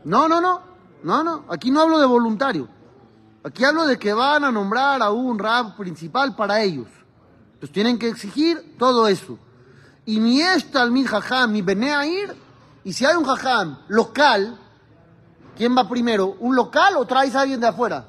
No, 0.04 0.28
no, 0.28 0.38
no. 0.42 0.60
No, 1.02 1.24
no. 1.24 1.46
Aquí 1.48 1.70
no 1.70 1.80
hablo 1.80 1.98
de 1.98 2.04
voluntario. 2.04 2.68
Aquí 3.42 3.64
hablo 3.64 3.86
de 3.86 3.98
que 3.98 4.12
van 4.12 4.44
a 4.44 4.52
nombrar 4.52 5.00
a 5.00 5.10
un 5.10 5.38
rab 5.38 5.78
principal 5.78 6.36
para 6.36 6.62
ellos. 6.62 6.88
Entonces 7.60 7.74
tienen 7.74 7.98
que 7.98 8.08
exigir 8.08 8.76
todo 8.78 9.06
eso. 9.06 9.38
Y 10.06 10.18
ni 10.18 10.40
es 10.40 10.70
Talmid 10.70 11.06
Jajam 11.06 11.52
ni 11.52 11.60
Beneair. 11.60 12.34
Y 12.84 12.94
si 12.94 13.04
hay 13.04 13.16
un 13.16 13.24
Jajam 13.24 13.80
local, 13.88 14.58
¿quién 15.58 15.76
va 15.76 15.86
primero? 15.86 16.36
¿Un 16.40 16.56
local 16.56 16.96
o 16.96 17.04
traes 17.04 17.34
a 17.34 17.42
alguien 17.42 17.60
de 17.60 17.66
afuera? 17.66 18.06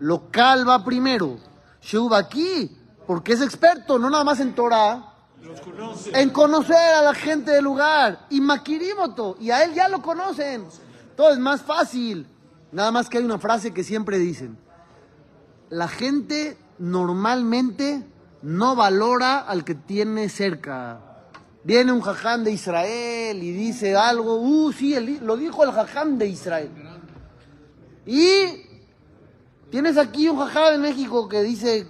Local 0.00 0.68
va 0.68 0.84
primero. 0.84 1.38
Sheu 1.80 2.10
va 2.10 2.18
aquí, 2.18 2.76
porque 3.06 3.32
es 3.32 3.40
experto, 3.40 3.98
no 3.98 4.10
nada 4.10 4.24
más 4.24 4.40
en 4.40 4.54
Torah, 4.54 5.14
conoce. 5.64 6.20
en 6.20 6.28
conocer 6.28 6.76
a 6.76 7.00
la 7.00 7.14
gente 7.14 7.52
del 7.52 7.64
lugar. 7.64 8.26
Y 8.28 8.42
Makirimoto, 8.42 9.38
y 9.40 9.50
a 9.50 9.64
él 9.64 9.72
ya 9.72 9.88
lo 9.88 10.02
conocen. 10.02 10.66
Todo 11.16 11.30
es 11.30 11.38
más 11.38 11.62
fácil. 11.62 12.26
Nada 12.72 12.92
más 12.92 13.08
que 13.08 13.16
hay 13.16 13.24
una 13.24 13.38
frase 13.38 13.72
que 13.72 13.82
siempre 13.82 14.18
dicen. 14.18 14.58
La 15.70 15.88
gente 15.88 16.58
normalmente 16.78 18.06
no 18.42 18.76
valora 18.76 19.38
al 19.38 19.64
que 19.64 19.74
tiene 19.74 20.28
cerca. 20.28 21.00
Viene 21.64 21.92
un 21.92 22.00
jajam 22.00 22.44
de 22.44 22.52
Israel 22.52 23.42
y 23.42 23.50
dice 23.52 23.96
algo, 23.96 24.36
uh, 24.36 24.72
sí, 24.72 24.94
el- 24.94 25.24
lo 25.24 25.36
dijo 25.36 25.64
el 25.64 25.72
jajam 25.72 26.16
de 26.18 26.26
Israel. 26.28 26.70
Y 28.06 28.62
tienes 29.70 29.98
aquí 29.98 30.28
un 30.28 30.38
jajam 30.38 30.72
de 30.72 30.78
México 30.78 31.28
que 31.28 31.42
dice 31.42 31.86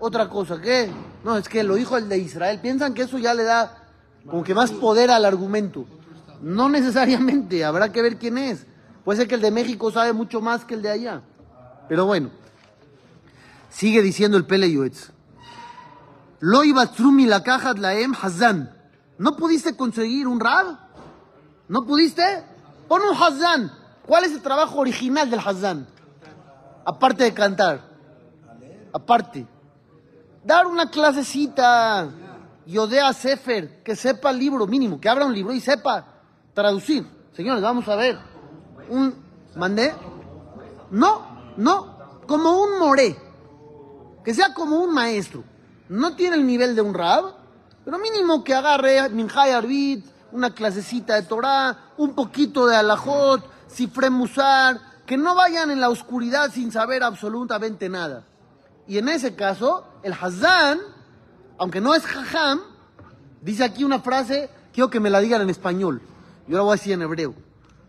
otra 0.00 0.28
cosa, 0.28 0.60
¿qué? 0.60 0.90
No, 1.24 1.36
es 1.36 1.48
que 1.48 1.62
lo 1.62 1.74
dijo 1.74 1.96
el 1.96 2.08
de 2.08 2.18
Israel. 2.18 2.58
Piensan 2.60 2.94
que 2.94 3.02
eso 3.02 3.18
ya 3.18 3.34
le 3.34 3.44
da 3.44 3.76
como 4.26 4.42
que 4.42 4.54
más 4.54 4.72
poder 4.72 5.10
al 5.10 5.24
argumento. 5.24 5.86
No 6.42 6.68
necesariamente, 6.68 7.64
habrá 7.64 7.92
que 7.92 8.02
ver 8.02 8.16
quién 8.16 8.38
es. 8.38 8.66
Puede 9.04 9.18
ser 9.18 9.28
que 9.28 9.34
el 9.34 9.40
de 9.42 9.50
México 9.50 9.90
sabe 9.92 10.12
mucho 10.12 10.40
más 10.40 10.64
que 10.64 10.74
el 10.74 10.82
de 10.82 10.90
allá. 10.90 11.22
Pero 11.88 12.06
bueno, 12.06 12.30
sigue 13.70 14.02
diciendo 14.02 14.36
el 14.36 14.46
Pele 14.46 14.70
Yoetz. 14.70 15.10
Lo 16.40 16.62
la 16.64 17.42
caja 17.42 17.74
laem 17.74 18.14
hazan, 18.20 18.74
¿No 19.18 19.36
pudiste 19.36 19.76
conseguir 19.76 20.26
un 20.26 20.40
rab? 20.40 20.78
¿No 21.68 21.82
pudiste? 21.82 22.22
Pon 22.88 23.02
un 23.02 23.14
Hazán. 23.14 23.70
¿Cuál 24.06 24.24
es 24.24 24.32
el 24.32 24.42
trabajo 24.42 24.78
original 24.80 25.30
del 25.30 25.38
Hazán? 25.38 25.86
Aparte 26.84 27.24
de 27.24 27.34
cantar. 27.34 27.82
Aparte. 28.92 29.46
Dar 30.42 30.66
una 30.66 30.90
clasecita. 30.90 32.10
Yodea 32.66 33.12
Sefer. 33.12 33.82
Que 33.82 33.94
sepa 33.94 34.30
el 34.30 34.38
libro 34.38 34.66
mínimo. 34.66 34.98
Que 34.98 35.08
abra 35.08 35.26
un 35.26 35.34
libro 35.34 35.52
y 35.52 35.60
sepa 35.60 36.06
traducir. 36.54 37.06
Señores, 37.32 37.62
vamos 37.62 37.86
a 37.86 37.94
ver. 37.94 38.18
Un. 38.88 39.14
¿Mandé? 39.54 39.94
No, 40.90 41.52
no. 41.58 42.20
Como 42.26 42.62
un 42.62 42.78
moré. 42.78 43.16
Que 44.24 44.34
sea 44.34 44.54
como 44.54 44.80
un 44.80 44.94
maestro. 44.94 45.44
No 45.90 46.14
tiene 46.14 46.36
el 46.36 46.46
nivel 46.46 46.74
de 46.76 46.82
un 46.82 46.94
rab. 46.94 47.34
Pero 47.84 47.98
mínimo 47.98 48.44
que 48.44 48.54
agarre 48.54 49.08
Minjay 49.08 49.50
Arbit, 49.50 50.06
una 50.32 50.54
clasecita 50.54 51.16
de 51.16 51.22
Torah, 51.22 51.92
un 51.96 52.14
poquito 52.14 52.66
de 52.66 52.76
Alajot, 52.76 53.42
Sifre 53.66 54.10
Musar, 54.10 54.78
que 55.06 55.16
no 55.16 55.34
vayan 55.34 55.70
en 55.72 55.80
la 55.80 55.88
oscuridad 55.88 56.52
sin 56.52 56.70
saber 56.70 57.02
absolutamente 57.02 57.88
nada. 57.88 58.24
Y 58.86 58.98
en 58.98 59.08
ese 59.08 59.34
caso, 59.34 59.84
el 60.04 60.12
Hazán, 60.12 60.78
aunque 61.58 61.80
no 61.80 61.94
es 61.94 62.04
Jajam, 62.04 62.60
dice 63.40 63.64
aquí 63.64 63.82
una 63.82 63.98
frase, 64.00 64.50
quiero 64.72 64.90
que 64.90 65.00
me 65.00 65.10
la 65.10 65.18
digan 65.18 65.42
en 65.42 65.50
español. 65.50 66.02
Yo 66.46 66.56
la 66.58 66.62
voy 66.62 66.72
a 66.72 66.76
decir 66.76 66.92
en 66.92 67.02
hebreo. 67.02 67.34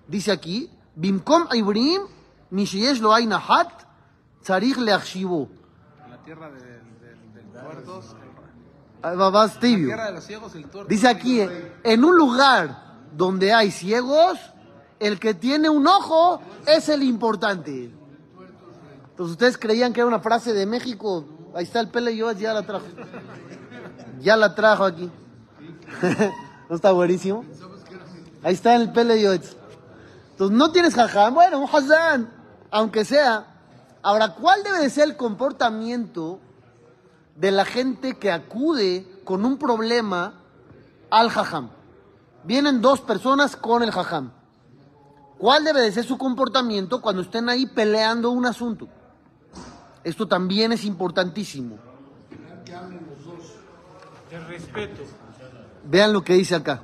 Dice 0.08 0.32
aquí, 0.32 0.72
Bimkom 0.96 1.48
Ibrim, 1.54 2.02
Mishiyesh 2.50 3.00
lo 3.02 3.14
Ainahat, 3.14 3.70
Tzarich 4.42 4.78
Leachshivo. 4.78 5.50
En 6.06 6.12
la 6.12 6.18
tierra 6.24 6.50
de- 6.50 6.60
de- 6.60 6.80
del 6.82 6.91
vas 9.02 9.60
tibio. 9.60 9.88
Tierra 9.88 10.06
de 10.06 10.12
los 10.14 10.24
ciegos, 10.24 10.56
el 10.56 10.66
tuerto. 10.68 10.90
Dice 10.90 11.08
aquí, 11.08 11.42
en 11.84 12.04
un 12.04 12.16
lugar 12.16 13.00
donde 13.16 13.54
hay 13.54 13.72
ciegos, 13.72 14.38
el 15.00 15.20
que 15.20 15.34
tiene 15.34 15.70
un 15.70 15.88
ojo 15.88 16.42
es 16.68 16.90
el 16.90 17.04
importante. 17.04 17.92
Entonces 19.10 19.32
ustedes 19.32 19.58
creían 19.58 19.94
que 19.94 20.00
era 20.00 20.08
una 20.08 20.20
frase 20.20 20.54
de 20.54 20.66
México. 20.66 21.26
Ahí 21.54 21.64
está 21.64 21.80
el 21.80 21.90
Pele 21.90 22.16
yo 22.16 22.32
ya 22.32 22.54
la 22.54 22.64
trajo. 22.64 22.86
Ya 24.20 24.38
la 24.38 24.56
trajo 24.56 24.84
aquí. 24.84 25.10
¿No 26.70 26.76
está 26.76 26.92
buenísimo? 26.92 27.44
Ahí 28.44 28.54
está 28.54 28.76
en 28.76 28.82
el 28.82 28.92
Pele 28.92 29.22
Yoetz. 29.22 29.56
Entonces 30.32 30.58
no 30.58 30.72
tienes 30.72 30.96
jajam, 30.96 31.34
bueno, 31.34 31.60
un 31.60 31.70
hazán, 31.70 32.32
aunque 32.72 33.06
sea. 33.06 33.46
Ahora, 34.02 34.34
¿cuál 34.34 34.64
debe 34.64 34.80
de 34.80 34.90
ser 34.90 35.10
el 35.10 35.18
comportamiento 35.18 36.40
de 37.42 37.50
la 37.50 37.66
gente 37.66 38.18
que 38.18 38.32
acude 38.32 39.24
con 39.26 39.44
un 39.46 39.58
problema 39.58 40.36
al 41.10 41.32
jajam. 41.32 41.72
Vienen 42.44 42.82
dos 42.82 43.02
personas 43.02 43.56
con 43.56 43.82
el 43.82 43.90
jajam. 43.90 44.32
¿Cuál 45.40 45.64
debe 45.64 45.82
de 45.82 45.92
ser 45.92 46.06
su 46.06 46.20
comportamiento 46.20 47.02
cuando 47.02 47.24
estén 47.24 47.50
ahí 47.50 47.66
peleando 47.66 48.30
un 48.30 48.46
asunto? 48.46 48.88
Esto 50.04 50.28
también 50.28 50.72
es 50.72 50.86
importantísimo. 50.86 51.80
El 54.30 54.46
respeto. 54.46 55.02
Vean 55.86 56.14
lo 56.14 56.24
que 56.24 56.36
dice 56.36 56.54
acá. 56.54 56.84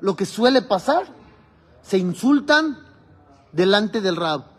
Lo 0.00 0.16
que 0.16 0.26
suele 0.26 0.62
pasar, 0.62 1.04
se 1.82 1.98
insultan 1.98 2.78
delante 3.52 4.00
del 4.00 4.16
rab. 4.16 4.51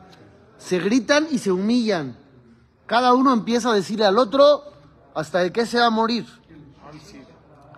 Se 0.57 0.79
gritan 0.79 1.27
y 1.31 1.39
se 1.39 1.51
humillan. 1.51 2.17
Cada 2.85 3.13
uno 3.13 3.33
empieza 3.33 3.69
a 3.71 3.73
decirle 3.73 4.05
al 4.05 4.17
otro 4.17 4.63
hasta 5.15 5.39
de 5.39 5.51
qué 5.51 5.65
se 5.65 5.79
va 5.79 5.87
a 5.87 5.89
morir. 5.89 6.25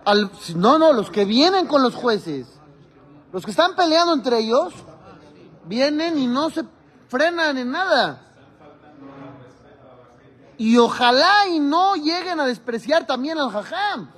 Al- 0.04 0.30
no, 0.54 0.78
no, 0.78 0.92
los 0.92 1.10
que 1.10 1.24
vienen 1.24 1.66
con 1.66 1.82
los 1.82 1.94
jueces. 1.94 2.46
Los 3.32 3.44
que 3.44 3.50
están 3.50 3.74
peleando 3.76 4.14
entre 4.14 4.38
ellos, 4.38 4.72
vienen 5.66 6.16
y 6.18 6.26
no 6.26 6.48
se 6.50 6.64
frenan 7.08 7.58
en 7.58 7.70
nada. 7.72 8.22
Y 10.58 10.78
ojalá 10.78 11.46
y 11.50 11.60
no 11.60 11.96
lleguen 11.96 12.40
a 12.40 12.46
despreciar 12.46 13.06
también 13.06 13.38
al 13.38 13.50
jajam. 13.50 14.10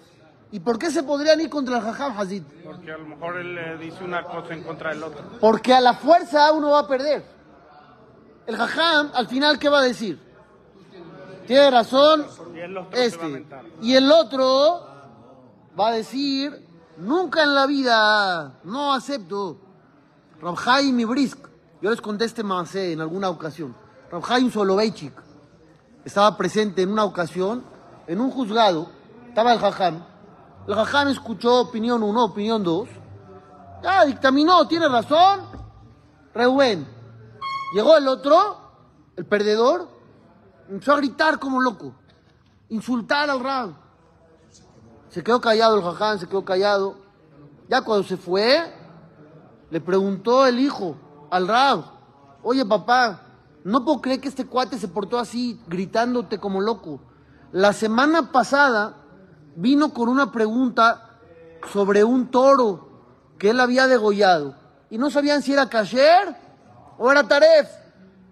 ¿Y 0.52 0.60
por 0.60 0.78
qué 0.78 0.90
se 0.90 1.02
podrían 1.02 1.40
ir 1.40 1.50
contra 1.50 1.78
el 1.78 1.82
jajam, 1.82 2.18
Hazid? 2.18 2.42
Porque 2.64 2.92
a 2.92 2.98
lo 2.98 3.06
mejor 3.06 3.36
él 3.36 3.54
le 3.54 3.76
dice 3.78 4.04
una 4.04 4.22
cosa 4.22 4.54
en 4.54 4.62
contra 4.62 4.90
del 4.90 5.02
otro. 5.02 5.22
Porque 5.40 5.74
a 5.74 5.80
la 5.80 5.94
fuerza 5.94 6.52
uno 6.52 6.70
va 6.70 6.80
a 6.80 6.86
perder. 6.88 7.24
El 8.48 8.56
jajam, 8.56 9.10
al 9.12 9.28
final, 9.28 9.58
¿qué 9.58 9.68
va 9.68 9.80
a 9.80 9.82
decir? 9.82 10.18
Tiene 11.46 11.70
razón 11.70 12.24
Y 12.54 12.98
este. 12.98 13.46
Y 13.82 13.94
el 13.94 14.10
otro 14.10 14.86
va 15.78 15.88
a 15.88 15.92
decir, 15.92 16.66
nunca 16.96 17.42
en 17.42 17.54
la 17.54 17.66
vida, 17.66 18.58
no 18.64 18.94
acepto. 18.94 19.58
Rabhaim 20.40 20.98
Ibrisk, 20.98 21.38
yo 21.82 21.90
les 21.90 22.00
conté 22.00 22.24
este 22.24 22.42
macé 22.42 22.92
en 22.92 23.02
alguna 23.02 23.28
ocasión. 23.28 23.76
Rabhaim 24.10 24.50
Soloveitchik 24.50 25.12
estaba 26.06 26.34
presente 26.38 26.80
en 26.80 26.90
una 26.90 27.04
ocasión, 27.04 27.62
en 28.06 28.18
un 28.18 28.30
juzgado, 28.30 28.88
estaba 29.28 29.52
el 29.52 29.58
jajam. 29.58 30.02
El 30.66 30.74
jajam 30.74 31.08
escuchó 31.08 31.60
opinión 31.60 32.02
uno, 32.02 32.24
opinión 32.24 32.64
dos. 32.64 32.88
Ya 33.82 34.06
dictaminó, 34.06 34.66
tiene 34.66 34.88
razón. 34.88 35.40
Reuben. 36.32 36.97
Llegó 37.72 37.96
el 37.96 38.08
otro, 38.08 38.56
el 39.16 39.26
perdedor, 39.26 39.88
empezó 40.68 40.94
a 40.94 40.96
gritar 40.96 41.38
como 41.38 41.60
loco, 41.60 41.94
insultar 42.70 43.28
al 43.28 43.40
rab. 43.40 43.70
Se 45.10 45.22
quedó 45.22 45.40
callado 45.40 45.76
el 45.76 45.82
jaján, 45.82 46.18
se 46.18 46.26
quedó 46.26 46.44
callado. 46.44 46.96
Ya 47.68 47.82
cuando 47.82 48.06
se 48.06 48.16
fue, 48.16 48.72
le 49.70 49.80
preguntó 49.80 50.46
el 50.46 50.58
hijo 50.58 50.96
al 51.30 51.46
rab, 51.46 51.84
oye 52.42 52.64
papá, 52.64 53.22
no 53.64 53.84
puedo 53.84 54.00
creer 54.00 54.20
que 54.20 54.28
este 54.28 54.46
cuate 54.46 54.78
se 54.78 54.88
portó 54.88 55.18
así, 55.18 55.60
gritándote 55.66 56.38
como 56.38 56.62
loco. 56.62 57.00
La 57.52 57.74
semana 57.74 58.32
pasada 58.32 58.96
vino 59.56 59.92
con 59.92 60.08
una 60.08 60.32
pregunta 60.32 61.18
sobre 61.72 62.04
un 62.04 62.30
toro 62.30 62.88
que 63.38 63.50
él 63.50 63.60
había 63.60 63.86
degollado 63.86 64.54
y 64.88 64.96
no 64.96 65.10
sabían 65.10 65.42
si 65.42 65.52
era 65.52 65.68
kasher 65.68 66.47
o 66.98 67.10
era 67.10 67.26
taref. 67.26 67.70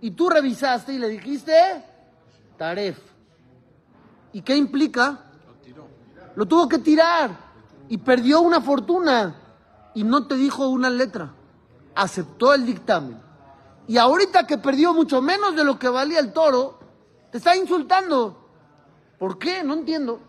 Y 0.00 0.10
tú 0.10 0.28
revisaste 0.28 0.92
y 0.92 0.98
le 0.98 1.08
dijiste 1.08 1.54
taref. 2.58 2.98
¿Y 4.32 4.42
qué 4.42 4.56
implica? 4.56 5.22
Lo 6.34 6.44
tuvo 6.44 6.68
que 6.68 6.78
tirar 6.78 7.30
y 7.88 7.96
perdió 7.98 8.42
una 8.42 8.60
fortuna 8.60 9.36
y 9.94 10.04
no 10.04 10.26
te 10.26 10.34
dijo 10.34 10.68
una 10.68 10.90
letra. 10.90 11.32
Aceptó 11.94 12.52
el 12.52 12.66
dictamen. 12.66 13.18
Y 13.88 13.96
ahorita 13.96 14.46
que 14.46 14.58
perdió 14.58 14.92
mucho 14.92 15.22
menos 15.22 15.56
de 15.56 15.64
lo 15.64 15.78
que 15.78 15.88
valía 15.88 16.18
el 16.18 16.32
toro, 16.32 16.78
te 17.30 17.38
está 17.38 17.56
insultando. 17.56 18.48
¿Por 19.18 19.38
qué? 19.38 19.62
No 19.62 19.74
entiendo. 19.74 20.20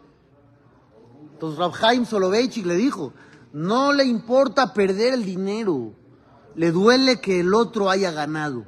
Entonces 1.33 1.59
Rabhaim 1.59 2.05
Soloveitchik 2.05 2.65
le 2.65 2.75
dijo, 2.75 3.13
no 3.51 3.91
le 3.91 4.05
importa 4.05 4.73
perder 4.73 5.13
el 5.13 5.25
dinero, 5.25 5.93
le 6.57 6.71
duele 6.71 7.21
que 7.21 7.39
el 7.39 7.53
otro 7.53 7.89
haya 7.89 8.11
ganado. 8.11 8.65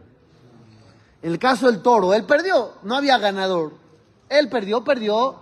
En 1.21 1.31
el 1.31 1.39
caso 1.39 1.65
del 1.65 1.81
toro, 1.81 2.13
él 2.13 2.23
perdió, 2.23 2.73
no 2.83 2.95
había 2.95 3.17
ganador. 3.17 3.73
Él 4.29 4.47
perdió, 4.47 4.83
perdió, 4.83 5.35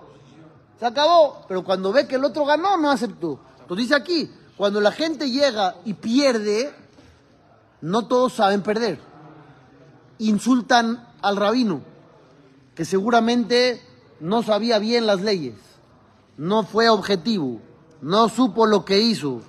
se 0.79 0.85
acabó. 0.85 1.45
Pero 1.47 1.63
cuando 1.63 1.91
ve 1.91 2.07
que 2.07 2.15
el 2.15 2.23
otro 2.23 2.45
ganó, 2.45 2.77
no 2.77 2.89
aceptó. 2.89 3.39
Entonces 3.59 3.85
dice 3.85 3.95
aquí, 3.95 4.31
cuando 4.55 4.79
la 4.79 4.93
gente 4.93 5.29
llega 5.29 5.75
y 5.83 5.93
pierde, 5.93 6.73
no 7.81 8.07
todos 8.07 8.33
saben 8.33 8.63
perder. 8.63 8.99
Insultan 10.19 11.05
al 11.21 11.35
rabino, 11.35 11.81
que 12.75 12.85
seguramente 12.85 13.81
no 14.21 14.41
sabía 14.41 14.79
bien 14.79 15.05
las 15.05 15.21
leyes, 15.21 15.55
no 16.37 16.63
fue 16.63 16.87
objetivo, 16.87 17.59
no 18.01 18.29
supo 18.29 18.65
lo 18.65 18.85
que 18.85 18.99
hizo. 18.99 19.41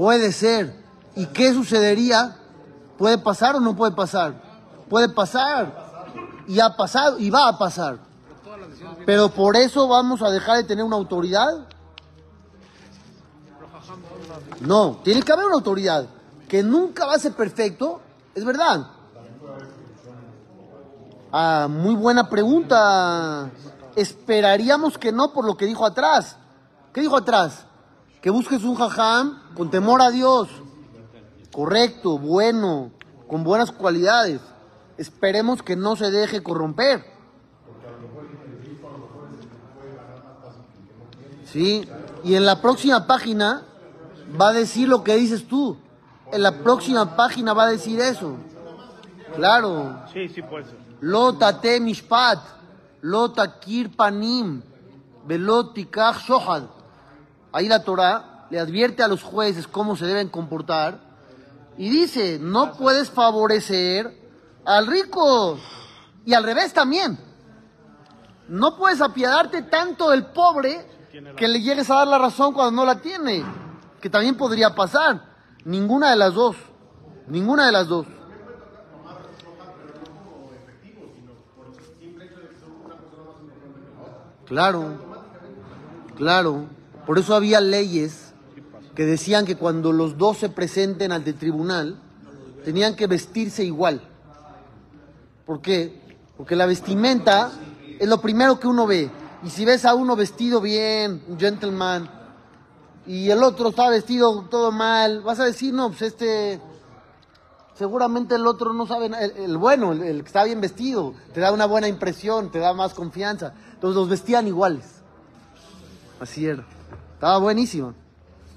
Puede 0.00 0.32
ser. 0.32 0.74
¿Y 1.14 1.26
qué 1.26 1.52
sucedería? 1.52 2.34
¿Puede 2.96 3.18
pasar 3.18 3.56
o 3.56 3.60
no 3.60 3.76
puede 3.76 3.92
pasar? 3.92 4.32
Puede 4.88 5.10
pasar. 5.10 6.06
Y 6.48 6.58
ha 6.58 6.74
pasado 6.74 7.18
y 7.18 7.28
va 7.28 7.48
a 7.48 7.58
pasar. 7.58 7.98
Pero 9.04 9.28
por 9.28 9.56
eso 9.56 9.86
vamos 9.88 10.22
a 10.22 10.30
dejar 10.30 10.56
de 10.56 10.64
tener 10.64 10.86
una 10.86 10.96
autoridad. 10.96 11.66
No, 14.60 15.00
tiene 15.04 15.20
que 15.20 15.32
haber 15.32 15.44
una 15.44 15.56
autoridad 15.56 16.06
que 16.48 16.62
nunca 16.62 17.04
va 17.04 17.16
a 17.16 17.18
ser 17.18 17.34
perfecto, 17.34 18.00
es 18.34 18.42
verdad. 18.42 18.86
Ah, 21.30 21.68
muy 21.68 21.94
buena 21.94 22.26
pregunta. 22.30 23.50
Esperaríamos 23.94 24.96
que 24.96 25.12
no 25.12 25.34
por 25.34 25.44
lo 25.44 25.58
que 25.58 25.66
dijo 25.66 25.84
atrás. 25.84 26.38
¿Qué 26.94 27.02
dijo 27.02 27.18
atrás? 27.18 27.66
que 28.20 28.30
busques 28.30 28.62
un 28.64 28.74
jajam 28.74 29.54
con 29.54 29.70
temor 29.70 30.02
a 30.02 30.10
Dios, 30.10 30.48
correcto, 31.52 32.18
bueno, 32.18 32.90
con 33.28 33.44
buenas 33.44 33.70
cualidades. 33.72 34.40
Esperemos 34.98 35.62
que 35.62 35.76
no 35.76 35.96
se 35.96 36.10
deje 36.10 36.42
corromper. 36.42 37.04
Sí, 41.44 41.88
y 42.22 42.34
en 42.34 42.46
la 42.46 42.60
próxima 42.60 43.06
página 43.06 43.62
va 44.40 44.50
a 44.50 44.52
decir 44.52 44.88
lo 44.88 45.02
que 45.02 45.16
dices 45.16 45.48
tú. 45.48 45.76
En 46.32 46.42
la 46.42 46.58
próxima 46.58 47.16
página 47.16 47.54
va 47.54 47.64
a 47.64 47.70
decir 47.70 47.98
eso. 47.98 48.36
Claro. 49.34 50.00
Sí, 50.12 50.28
sí 50.28 50.42
puede 50.42 50.64
ser. 50.64 50.78
Lota 51.00 51.60
te 51.60 51.80
mishpat, 51.80 52.38
lota 53.00 53.58
kirpanim, 53.58 54.62
veloti 55.26 55.88
shohad. 55.90 56.79
Ahí 57.52 57.68
la 57.68 57.82
Torah 57.82 58.46
le 58.50 58.58
advierte 58.58 59.02
a 59.02 59.08
los 59.08 59.22
jueces 59.22 59.66
cómo 59.66 59.96
se 59.96 60.06
deben 60.06 60.28
comportar 60.28 61.00
y 61.76 61.88
dice, 61.88 62.38
no 62.40 62.74
puedes 62.74 63.10
favorecer 63.10 64.14
al 64.64 64.86
rico 64.86 65.58
y 66.24 66.34
al 66.34 66.44
revés 66.44 66.72
también. 66.72 67.18
No 68.48 68.76
puedes 68.76 69.00
apiadarte 69.00 69.62
tanto 69.62 70.10
del 70.10 70.26
pobre 70.26 70.86
que 71.36 71.48
le 71.48 71.60
llegues 71.60 71.90
a 71.90 71.96
dar 71.96 72.08
la 72.08 72.18
razón 72.18 72.52
cuando 72.52 72.72
no 72.72 72.84
la 72.84 73.00
tiene, 73.00 73.44
que 74.00 74.10
también 74.10 74.36
podría 74.36 74.74
pasar. 74.74 75.24
Ninguna 75.64 76.10
de 76.10 76.16
las 76.16 76.34
dos, 76.34 76.56
ninguna 77.26 77.66
de 77.66 77.72
las 77.72 77.88
dos. 77.88 78.06
Claro, 84.46 84.84
claro. 86.16 86.79
Por 87.10 87.18
eso 87.18 87.34
había 87.34 87.60
leyes 87.60 88.34
que 88.94 89.04
decían 89.04 89.44
que 89.44 89.56
cuando 89.56 89.90
los 89.90 90.16
dos 90.16 90.38
se 90.38 90.48
presenten 90.48 91.10
ante 91.10 91.30
el 91.30 91.36
tribunal, 91.36 91.98
tenían 92.64 92.94
que 92.94 93.08
vestirse 93.08 93.64
igual. 93.64 94.00
¿Por 95.44 95.60
qué? 95.60 96.00
Porque 96.36 96.54
la 96.54 96.66
vestimenta 96.66 97.50
es 97.98 98.08
lo 98.08 98.20
primero 98.20 98.60
que 98.60 98.68
uno 98.68 98.86
ve. 98.86 99.10
Y 99.42 99.50
si 99.50 99.64
ves 99.64 99.86
a 99.86 99.94
uno 99.94 100.14
vestido 100.14 100.60
bien, 100.60 101.24
un 101.26 101.36
gentleman, 101.36 102.08
y 103.08 103.28
el 103.28 103.42
otro 103.42 103.70
está 103.70 103.90
vestido 103.90 104.42
todo 104.48 104.70
mal, 104.70 105.22
vas 105.22 105.40
a 105.40 105.46
decir, 105.46 105.74
no, 105.74 105.88
pues 105.88 106.02
este, 106.02 106.60
seguramente 107.76 108.36
el 108.36 108.46
otro 108.46 108.72
no 108.72 108.86
sabe, 108.86 109.06
el, 109.06 109.14
el 109.14 109.58
bueno, 109.58 109.90
el, 109.90 110.02
el 110.04 110.20
que 110.20 110.28
está 110.28 110.44
bien 110.44 110.60
vestido, 110.60 111.14
te 111.34 111.40
da 111.40 111.50
una 111.50 111.66
buena 111.66 111.88
impresión, 111.88 112.52
te 112.52 112.60
da 112.60 112.72
más 112.72 112.94
confianza. 112.94 113.52
Entonces 113.74 113.96
los 113.96 114.08
vestían 114.08 114.46
iguales. 114.46 114.84
Así 116.20 116.46
era. 116.46 116.64
Estaba 117.20 117.36
buenísimo. 117.36 117.92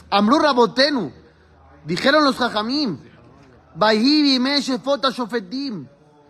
Amru 0.09 0.39
Rabotenu. 0.39 1.11
Dijeron 1.83 2.23
los 2.23 2.37
Jajamim. 2.37 2.97
Vaihibi 3.75 4.39
Meshe 4.39 4.79
Fota 4.79 5.09
Shofetim. 5.09 5.85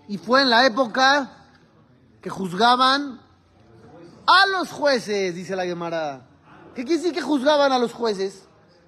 Y 0.08 0.18
fue 0.18 0.42
en 0.42 0.50
la 0.50 0.66
época 0.66 1.30
que 2.24 2.32
juzgaban 2.32 3.22
a 4.26 4.48
los 4.48 4.72
jueces, 4.72 5.36
dice 5.36 5.56
la 5.56 5.64
Gemara. 5.64 6.26
¿Qué 6.74 6.84
quiere 6.84 6.98
decir 7.04 7.14
que 7.14 7.22
juzgaban 7.22 7.72
a 7.72 7.78
los 7.78 7.94
jueces? 7.94 8.48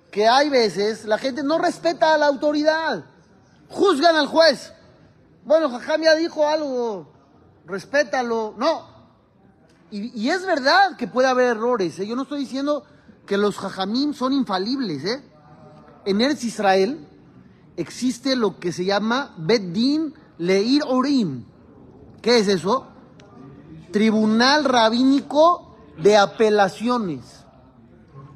Que 0.10 0.28
hay 0.28 0.50
veces 0.50 1.06
la 1.06 1.20
gente 1.20 1.44
no 1.44 1.60
respeta 1.60 2.16
a 2.16 2.18
la 2.18 2.26
autoridad. 2.26 3.06
Juzgan 3.70 4.16
al 4.16 4.26
juez. 4.26 4.74
Bueno, 5.44 5.70
Jajam 5.70 6.02
ya 6.02 6.16
dijo 6.16 6.48
algo. 6.48 7.14
Respétalo. 7.68 8.56
No. 8.58 8.88
Y, 9.92 10.20
y 10.20 10.32
es 10.32 10.44
verdad 10.48 10.98
que 10.98 11.06
puede 11.06 11.28
haber 11.28 11.50
errores. 11.50 12.00
¿eh? 12.00 12.08
Yo 12.08 12.16
no 12.16 12.24
estoy 12.24 12.40
diciendo 12.40 12.84
que 13.26 13.38
los 13.38 13.58
Jajamim 13.58 14.14
son 14.14 14.34
infalibles. 14.34 15.04
¿eh? 15.06 15.24
En 16.06 16.22
Eretz 16.22 16.44
Israel 16.44 17.08
existe 17.78 18.36
lo 18.36 18.60
que 18.60 18.72
se 18.72 18.86
llama 18.86 19.34
Beddin 19.38 20.14
Leir 20.38 20.84
Orim. 20.88 21.46
¿Qué 22.22 22.40
es 22.40 22.48
eso? 22.48 22.88
Tribunal 23.92 24.64
Rabínico 24.66 25.76
de 25.98 26.18
Apelaciones. 26.18 27.46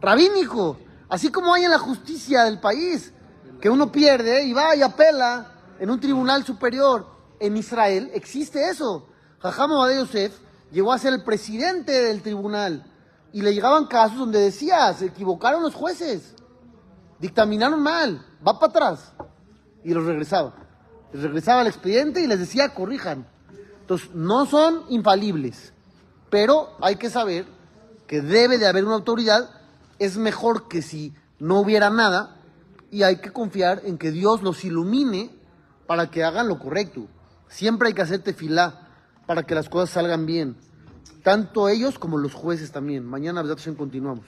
Rabínico. 0.01 0.77
Así 1.09 1.29
como 1.29 1.53
hay 1.53 1.63
en 1.63 1.71
la 1.71 1.79
justicia 1.79 2.43
del 2.43 2.59
país, 2.59 3.13
que 3.59 3.69
uno 3.69 3.91
pierde 3.91 4.45
y 4.45 4.53
va 4.53 4.75
y 4.75 4.81
apela 4.81 5.53
en 5.79 5.89
un 5.89 5.99
tribunal 5.99 6.45
superior. 6.45 7.07
En 7.39 7.57
Israel 7.57 8.11
existe 8.13 8.69
eso. 8.69 9.07
Jajam 9.39 9.71
de 9.87 9.95
Yosef 9.95 10.37
llegó 10.71 10.93
a 10.93 10.99
ser 10.99 11.13
el 11.13 11.23
presidente 11.23 11.91
del 11.91 12.21
tribunal 12.21 12.85
y 13.31 13.41
le 13.41 13.53
llegaban 13.53 13.87
casos 13.87 14.17
donde 14.17 14.39
decía, 14.39 14.91
se 14.93 15.07
equivocaron 15.07 15.61
los 15.61 15.75
jueces, 15.75 16.35
dictaminaron 17.19 17.81
mal, 17.81 18.25
va 18.45 18.59
para 18.59 18.69
atrás. 18.71 19.13
Y 19.83 19.93
los 19.93 20.05
regresaba. 20.05 20.53
Les 21.13 21.23
regresaba 21.23 21.61
el 21.61 21.67
expediente 21.67 22.21
y 22.21 22.27
les 22.27 22.39
decía, 22.39 22.73
corrijan. 22.73 23.27
Entonces, 23.81 24.09
no 24.13 24.45
son 24.45 24.83
infalibles, 24.89 25.73
pero 26.29 26.69
hay 26.81 26.97
que 26.97 27.09
saber 27.09 27.45
que 28.07 28.21
debe 28.21 28.57
de 28.57 28.67
haber 28.67 28.85
una 28.85 28.95
autoridad. 28.95 29.49
Es 29.97 30.17
mejor 30.17 30.67
que 30.67 30.81
si 30.81 31.13
no 31.39 31.59
hubiera 31.59 31.89
nada 31.89 32.35
y 32.91 33.03
hay 33.03 33.17
que 33.17 33.31
confiar 33.31 33.81
en 33.85 33.97
que 33.97 34.11
Dios 34.11 34.43
los 34.43 34.63
ilumine 34.63 35.31
para 35.87 36.11
que 36.11 36.23
hagan 36.23 36.47
lo 36.47 36.59
correcto. 36.59 37.07
Siempre 37.47 37.87
hay 37.87 37.93
que 37.93 38.01
hacer 38.01 38.21
tefilá 38.21 38.87
para 39.25 39.43
que 39.43 39.55
las 39.55 39.69
cosas 39.69 39.89
salgan 39.89 40.25
bien. 40.25 40.55
Tanto 41.23 41.69
ellos 41.69 41.99
como 41.99 42.17
los 42.17 42.33
jueces 42.33 42.71
también. 42.71 43.05
Mañana, 43.05 43.43
continuamos. 43.75 44.25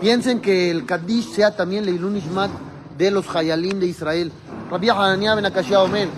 Piensen 0.00 0.40
que 0.40 0.70
el 0.70 0.84
Kaddish 0.84 1.32
sea 1.32 1.54
también 1.56 1.86
Leilun 1.86 2.16
Ishmat 2.16 2.50
de 2.98 3.10
los 3.10 3.26
Hayalim 3.34 3.78
de 3.78 3.86
Israel. 3.86 4.32
Hananiah 4.70 5.34
ben 5.34 5.46
Omer. 5.76 6.08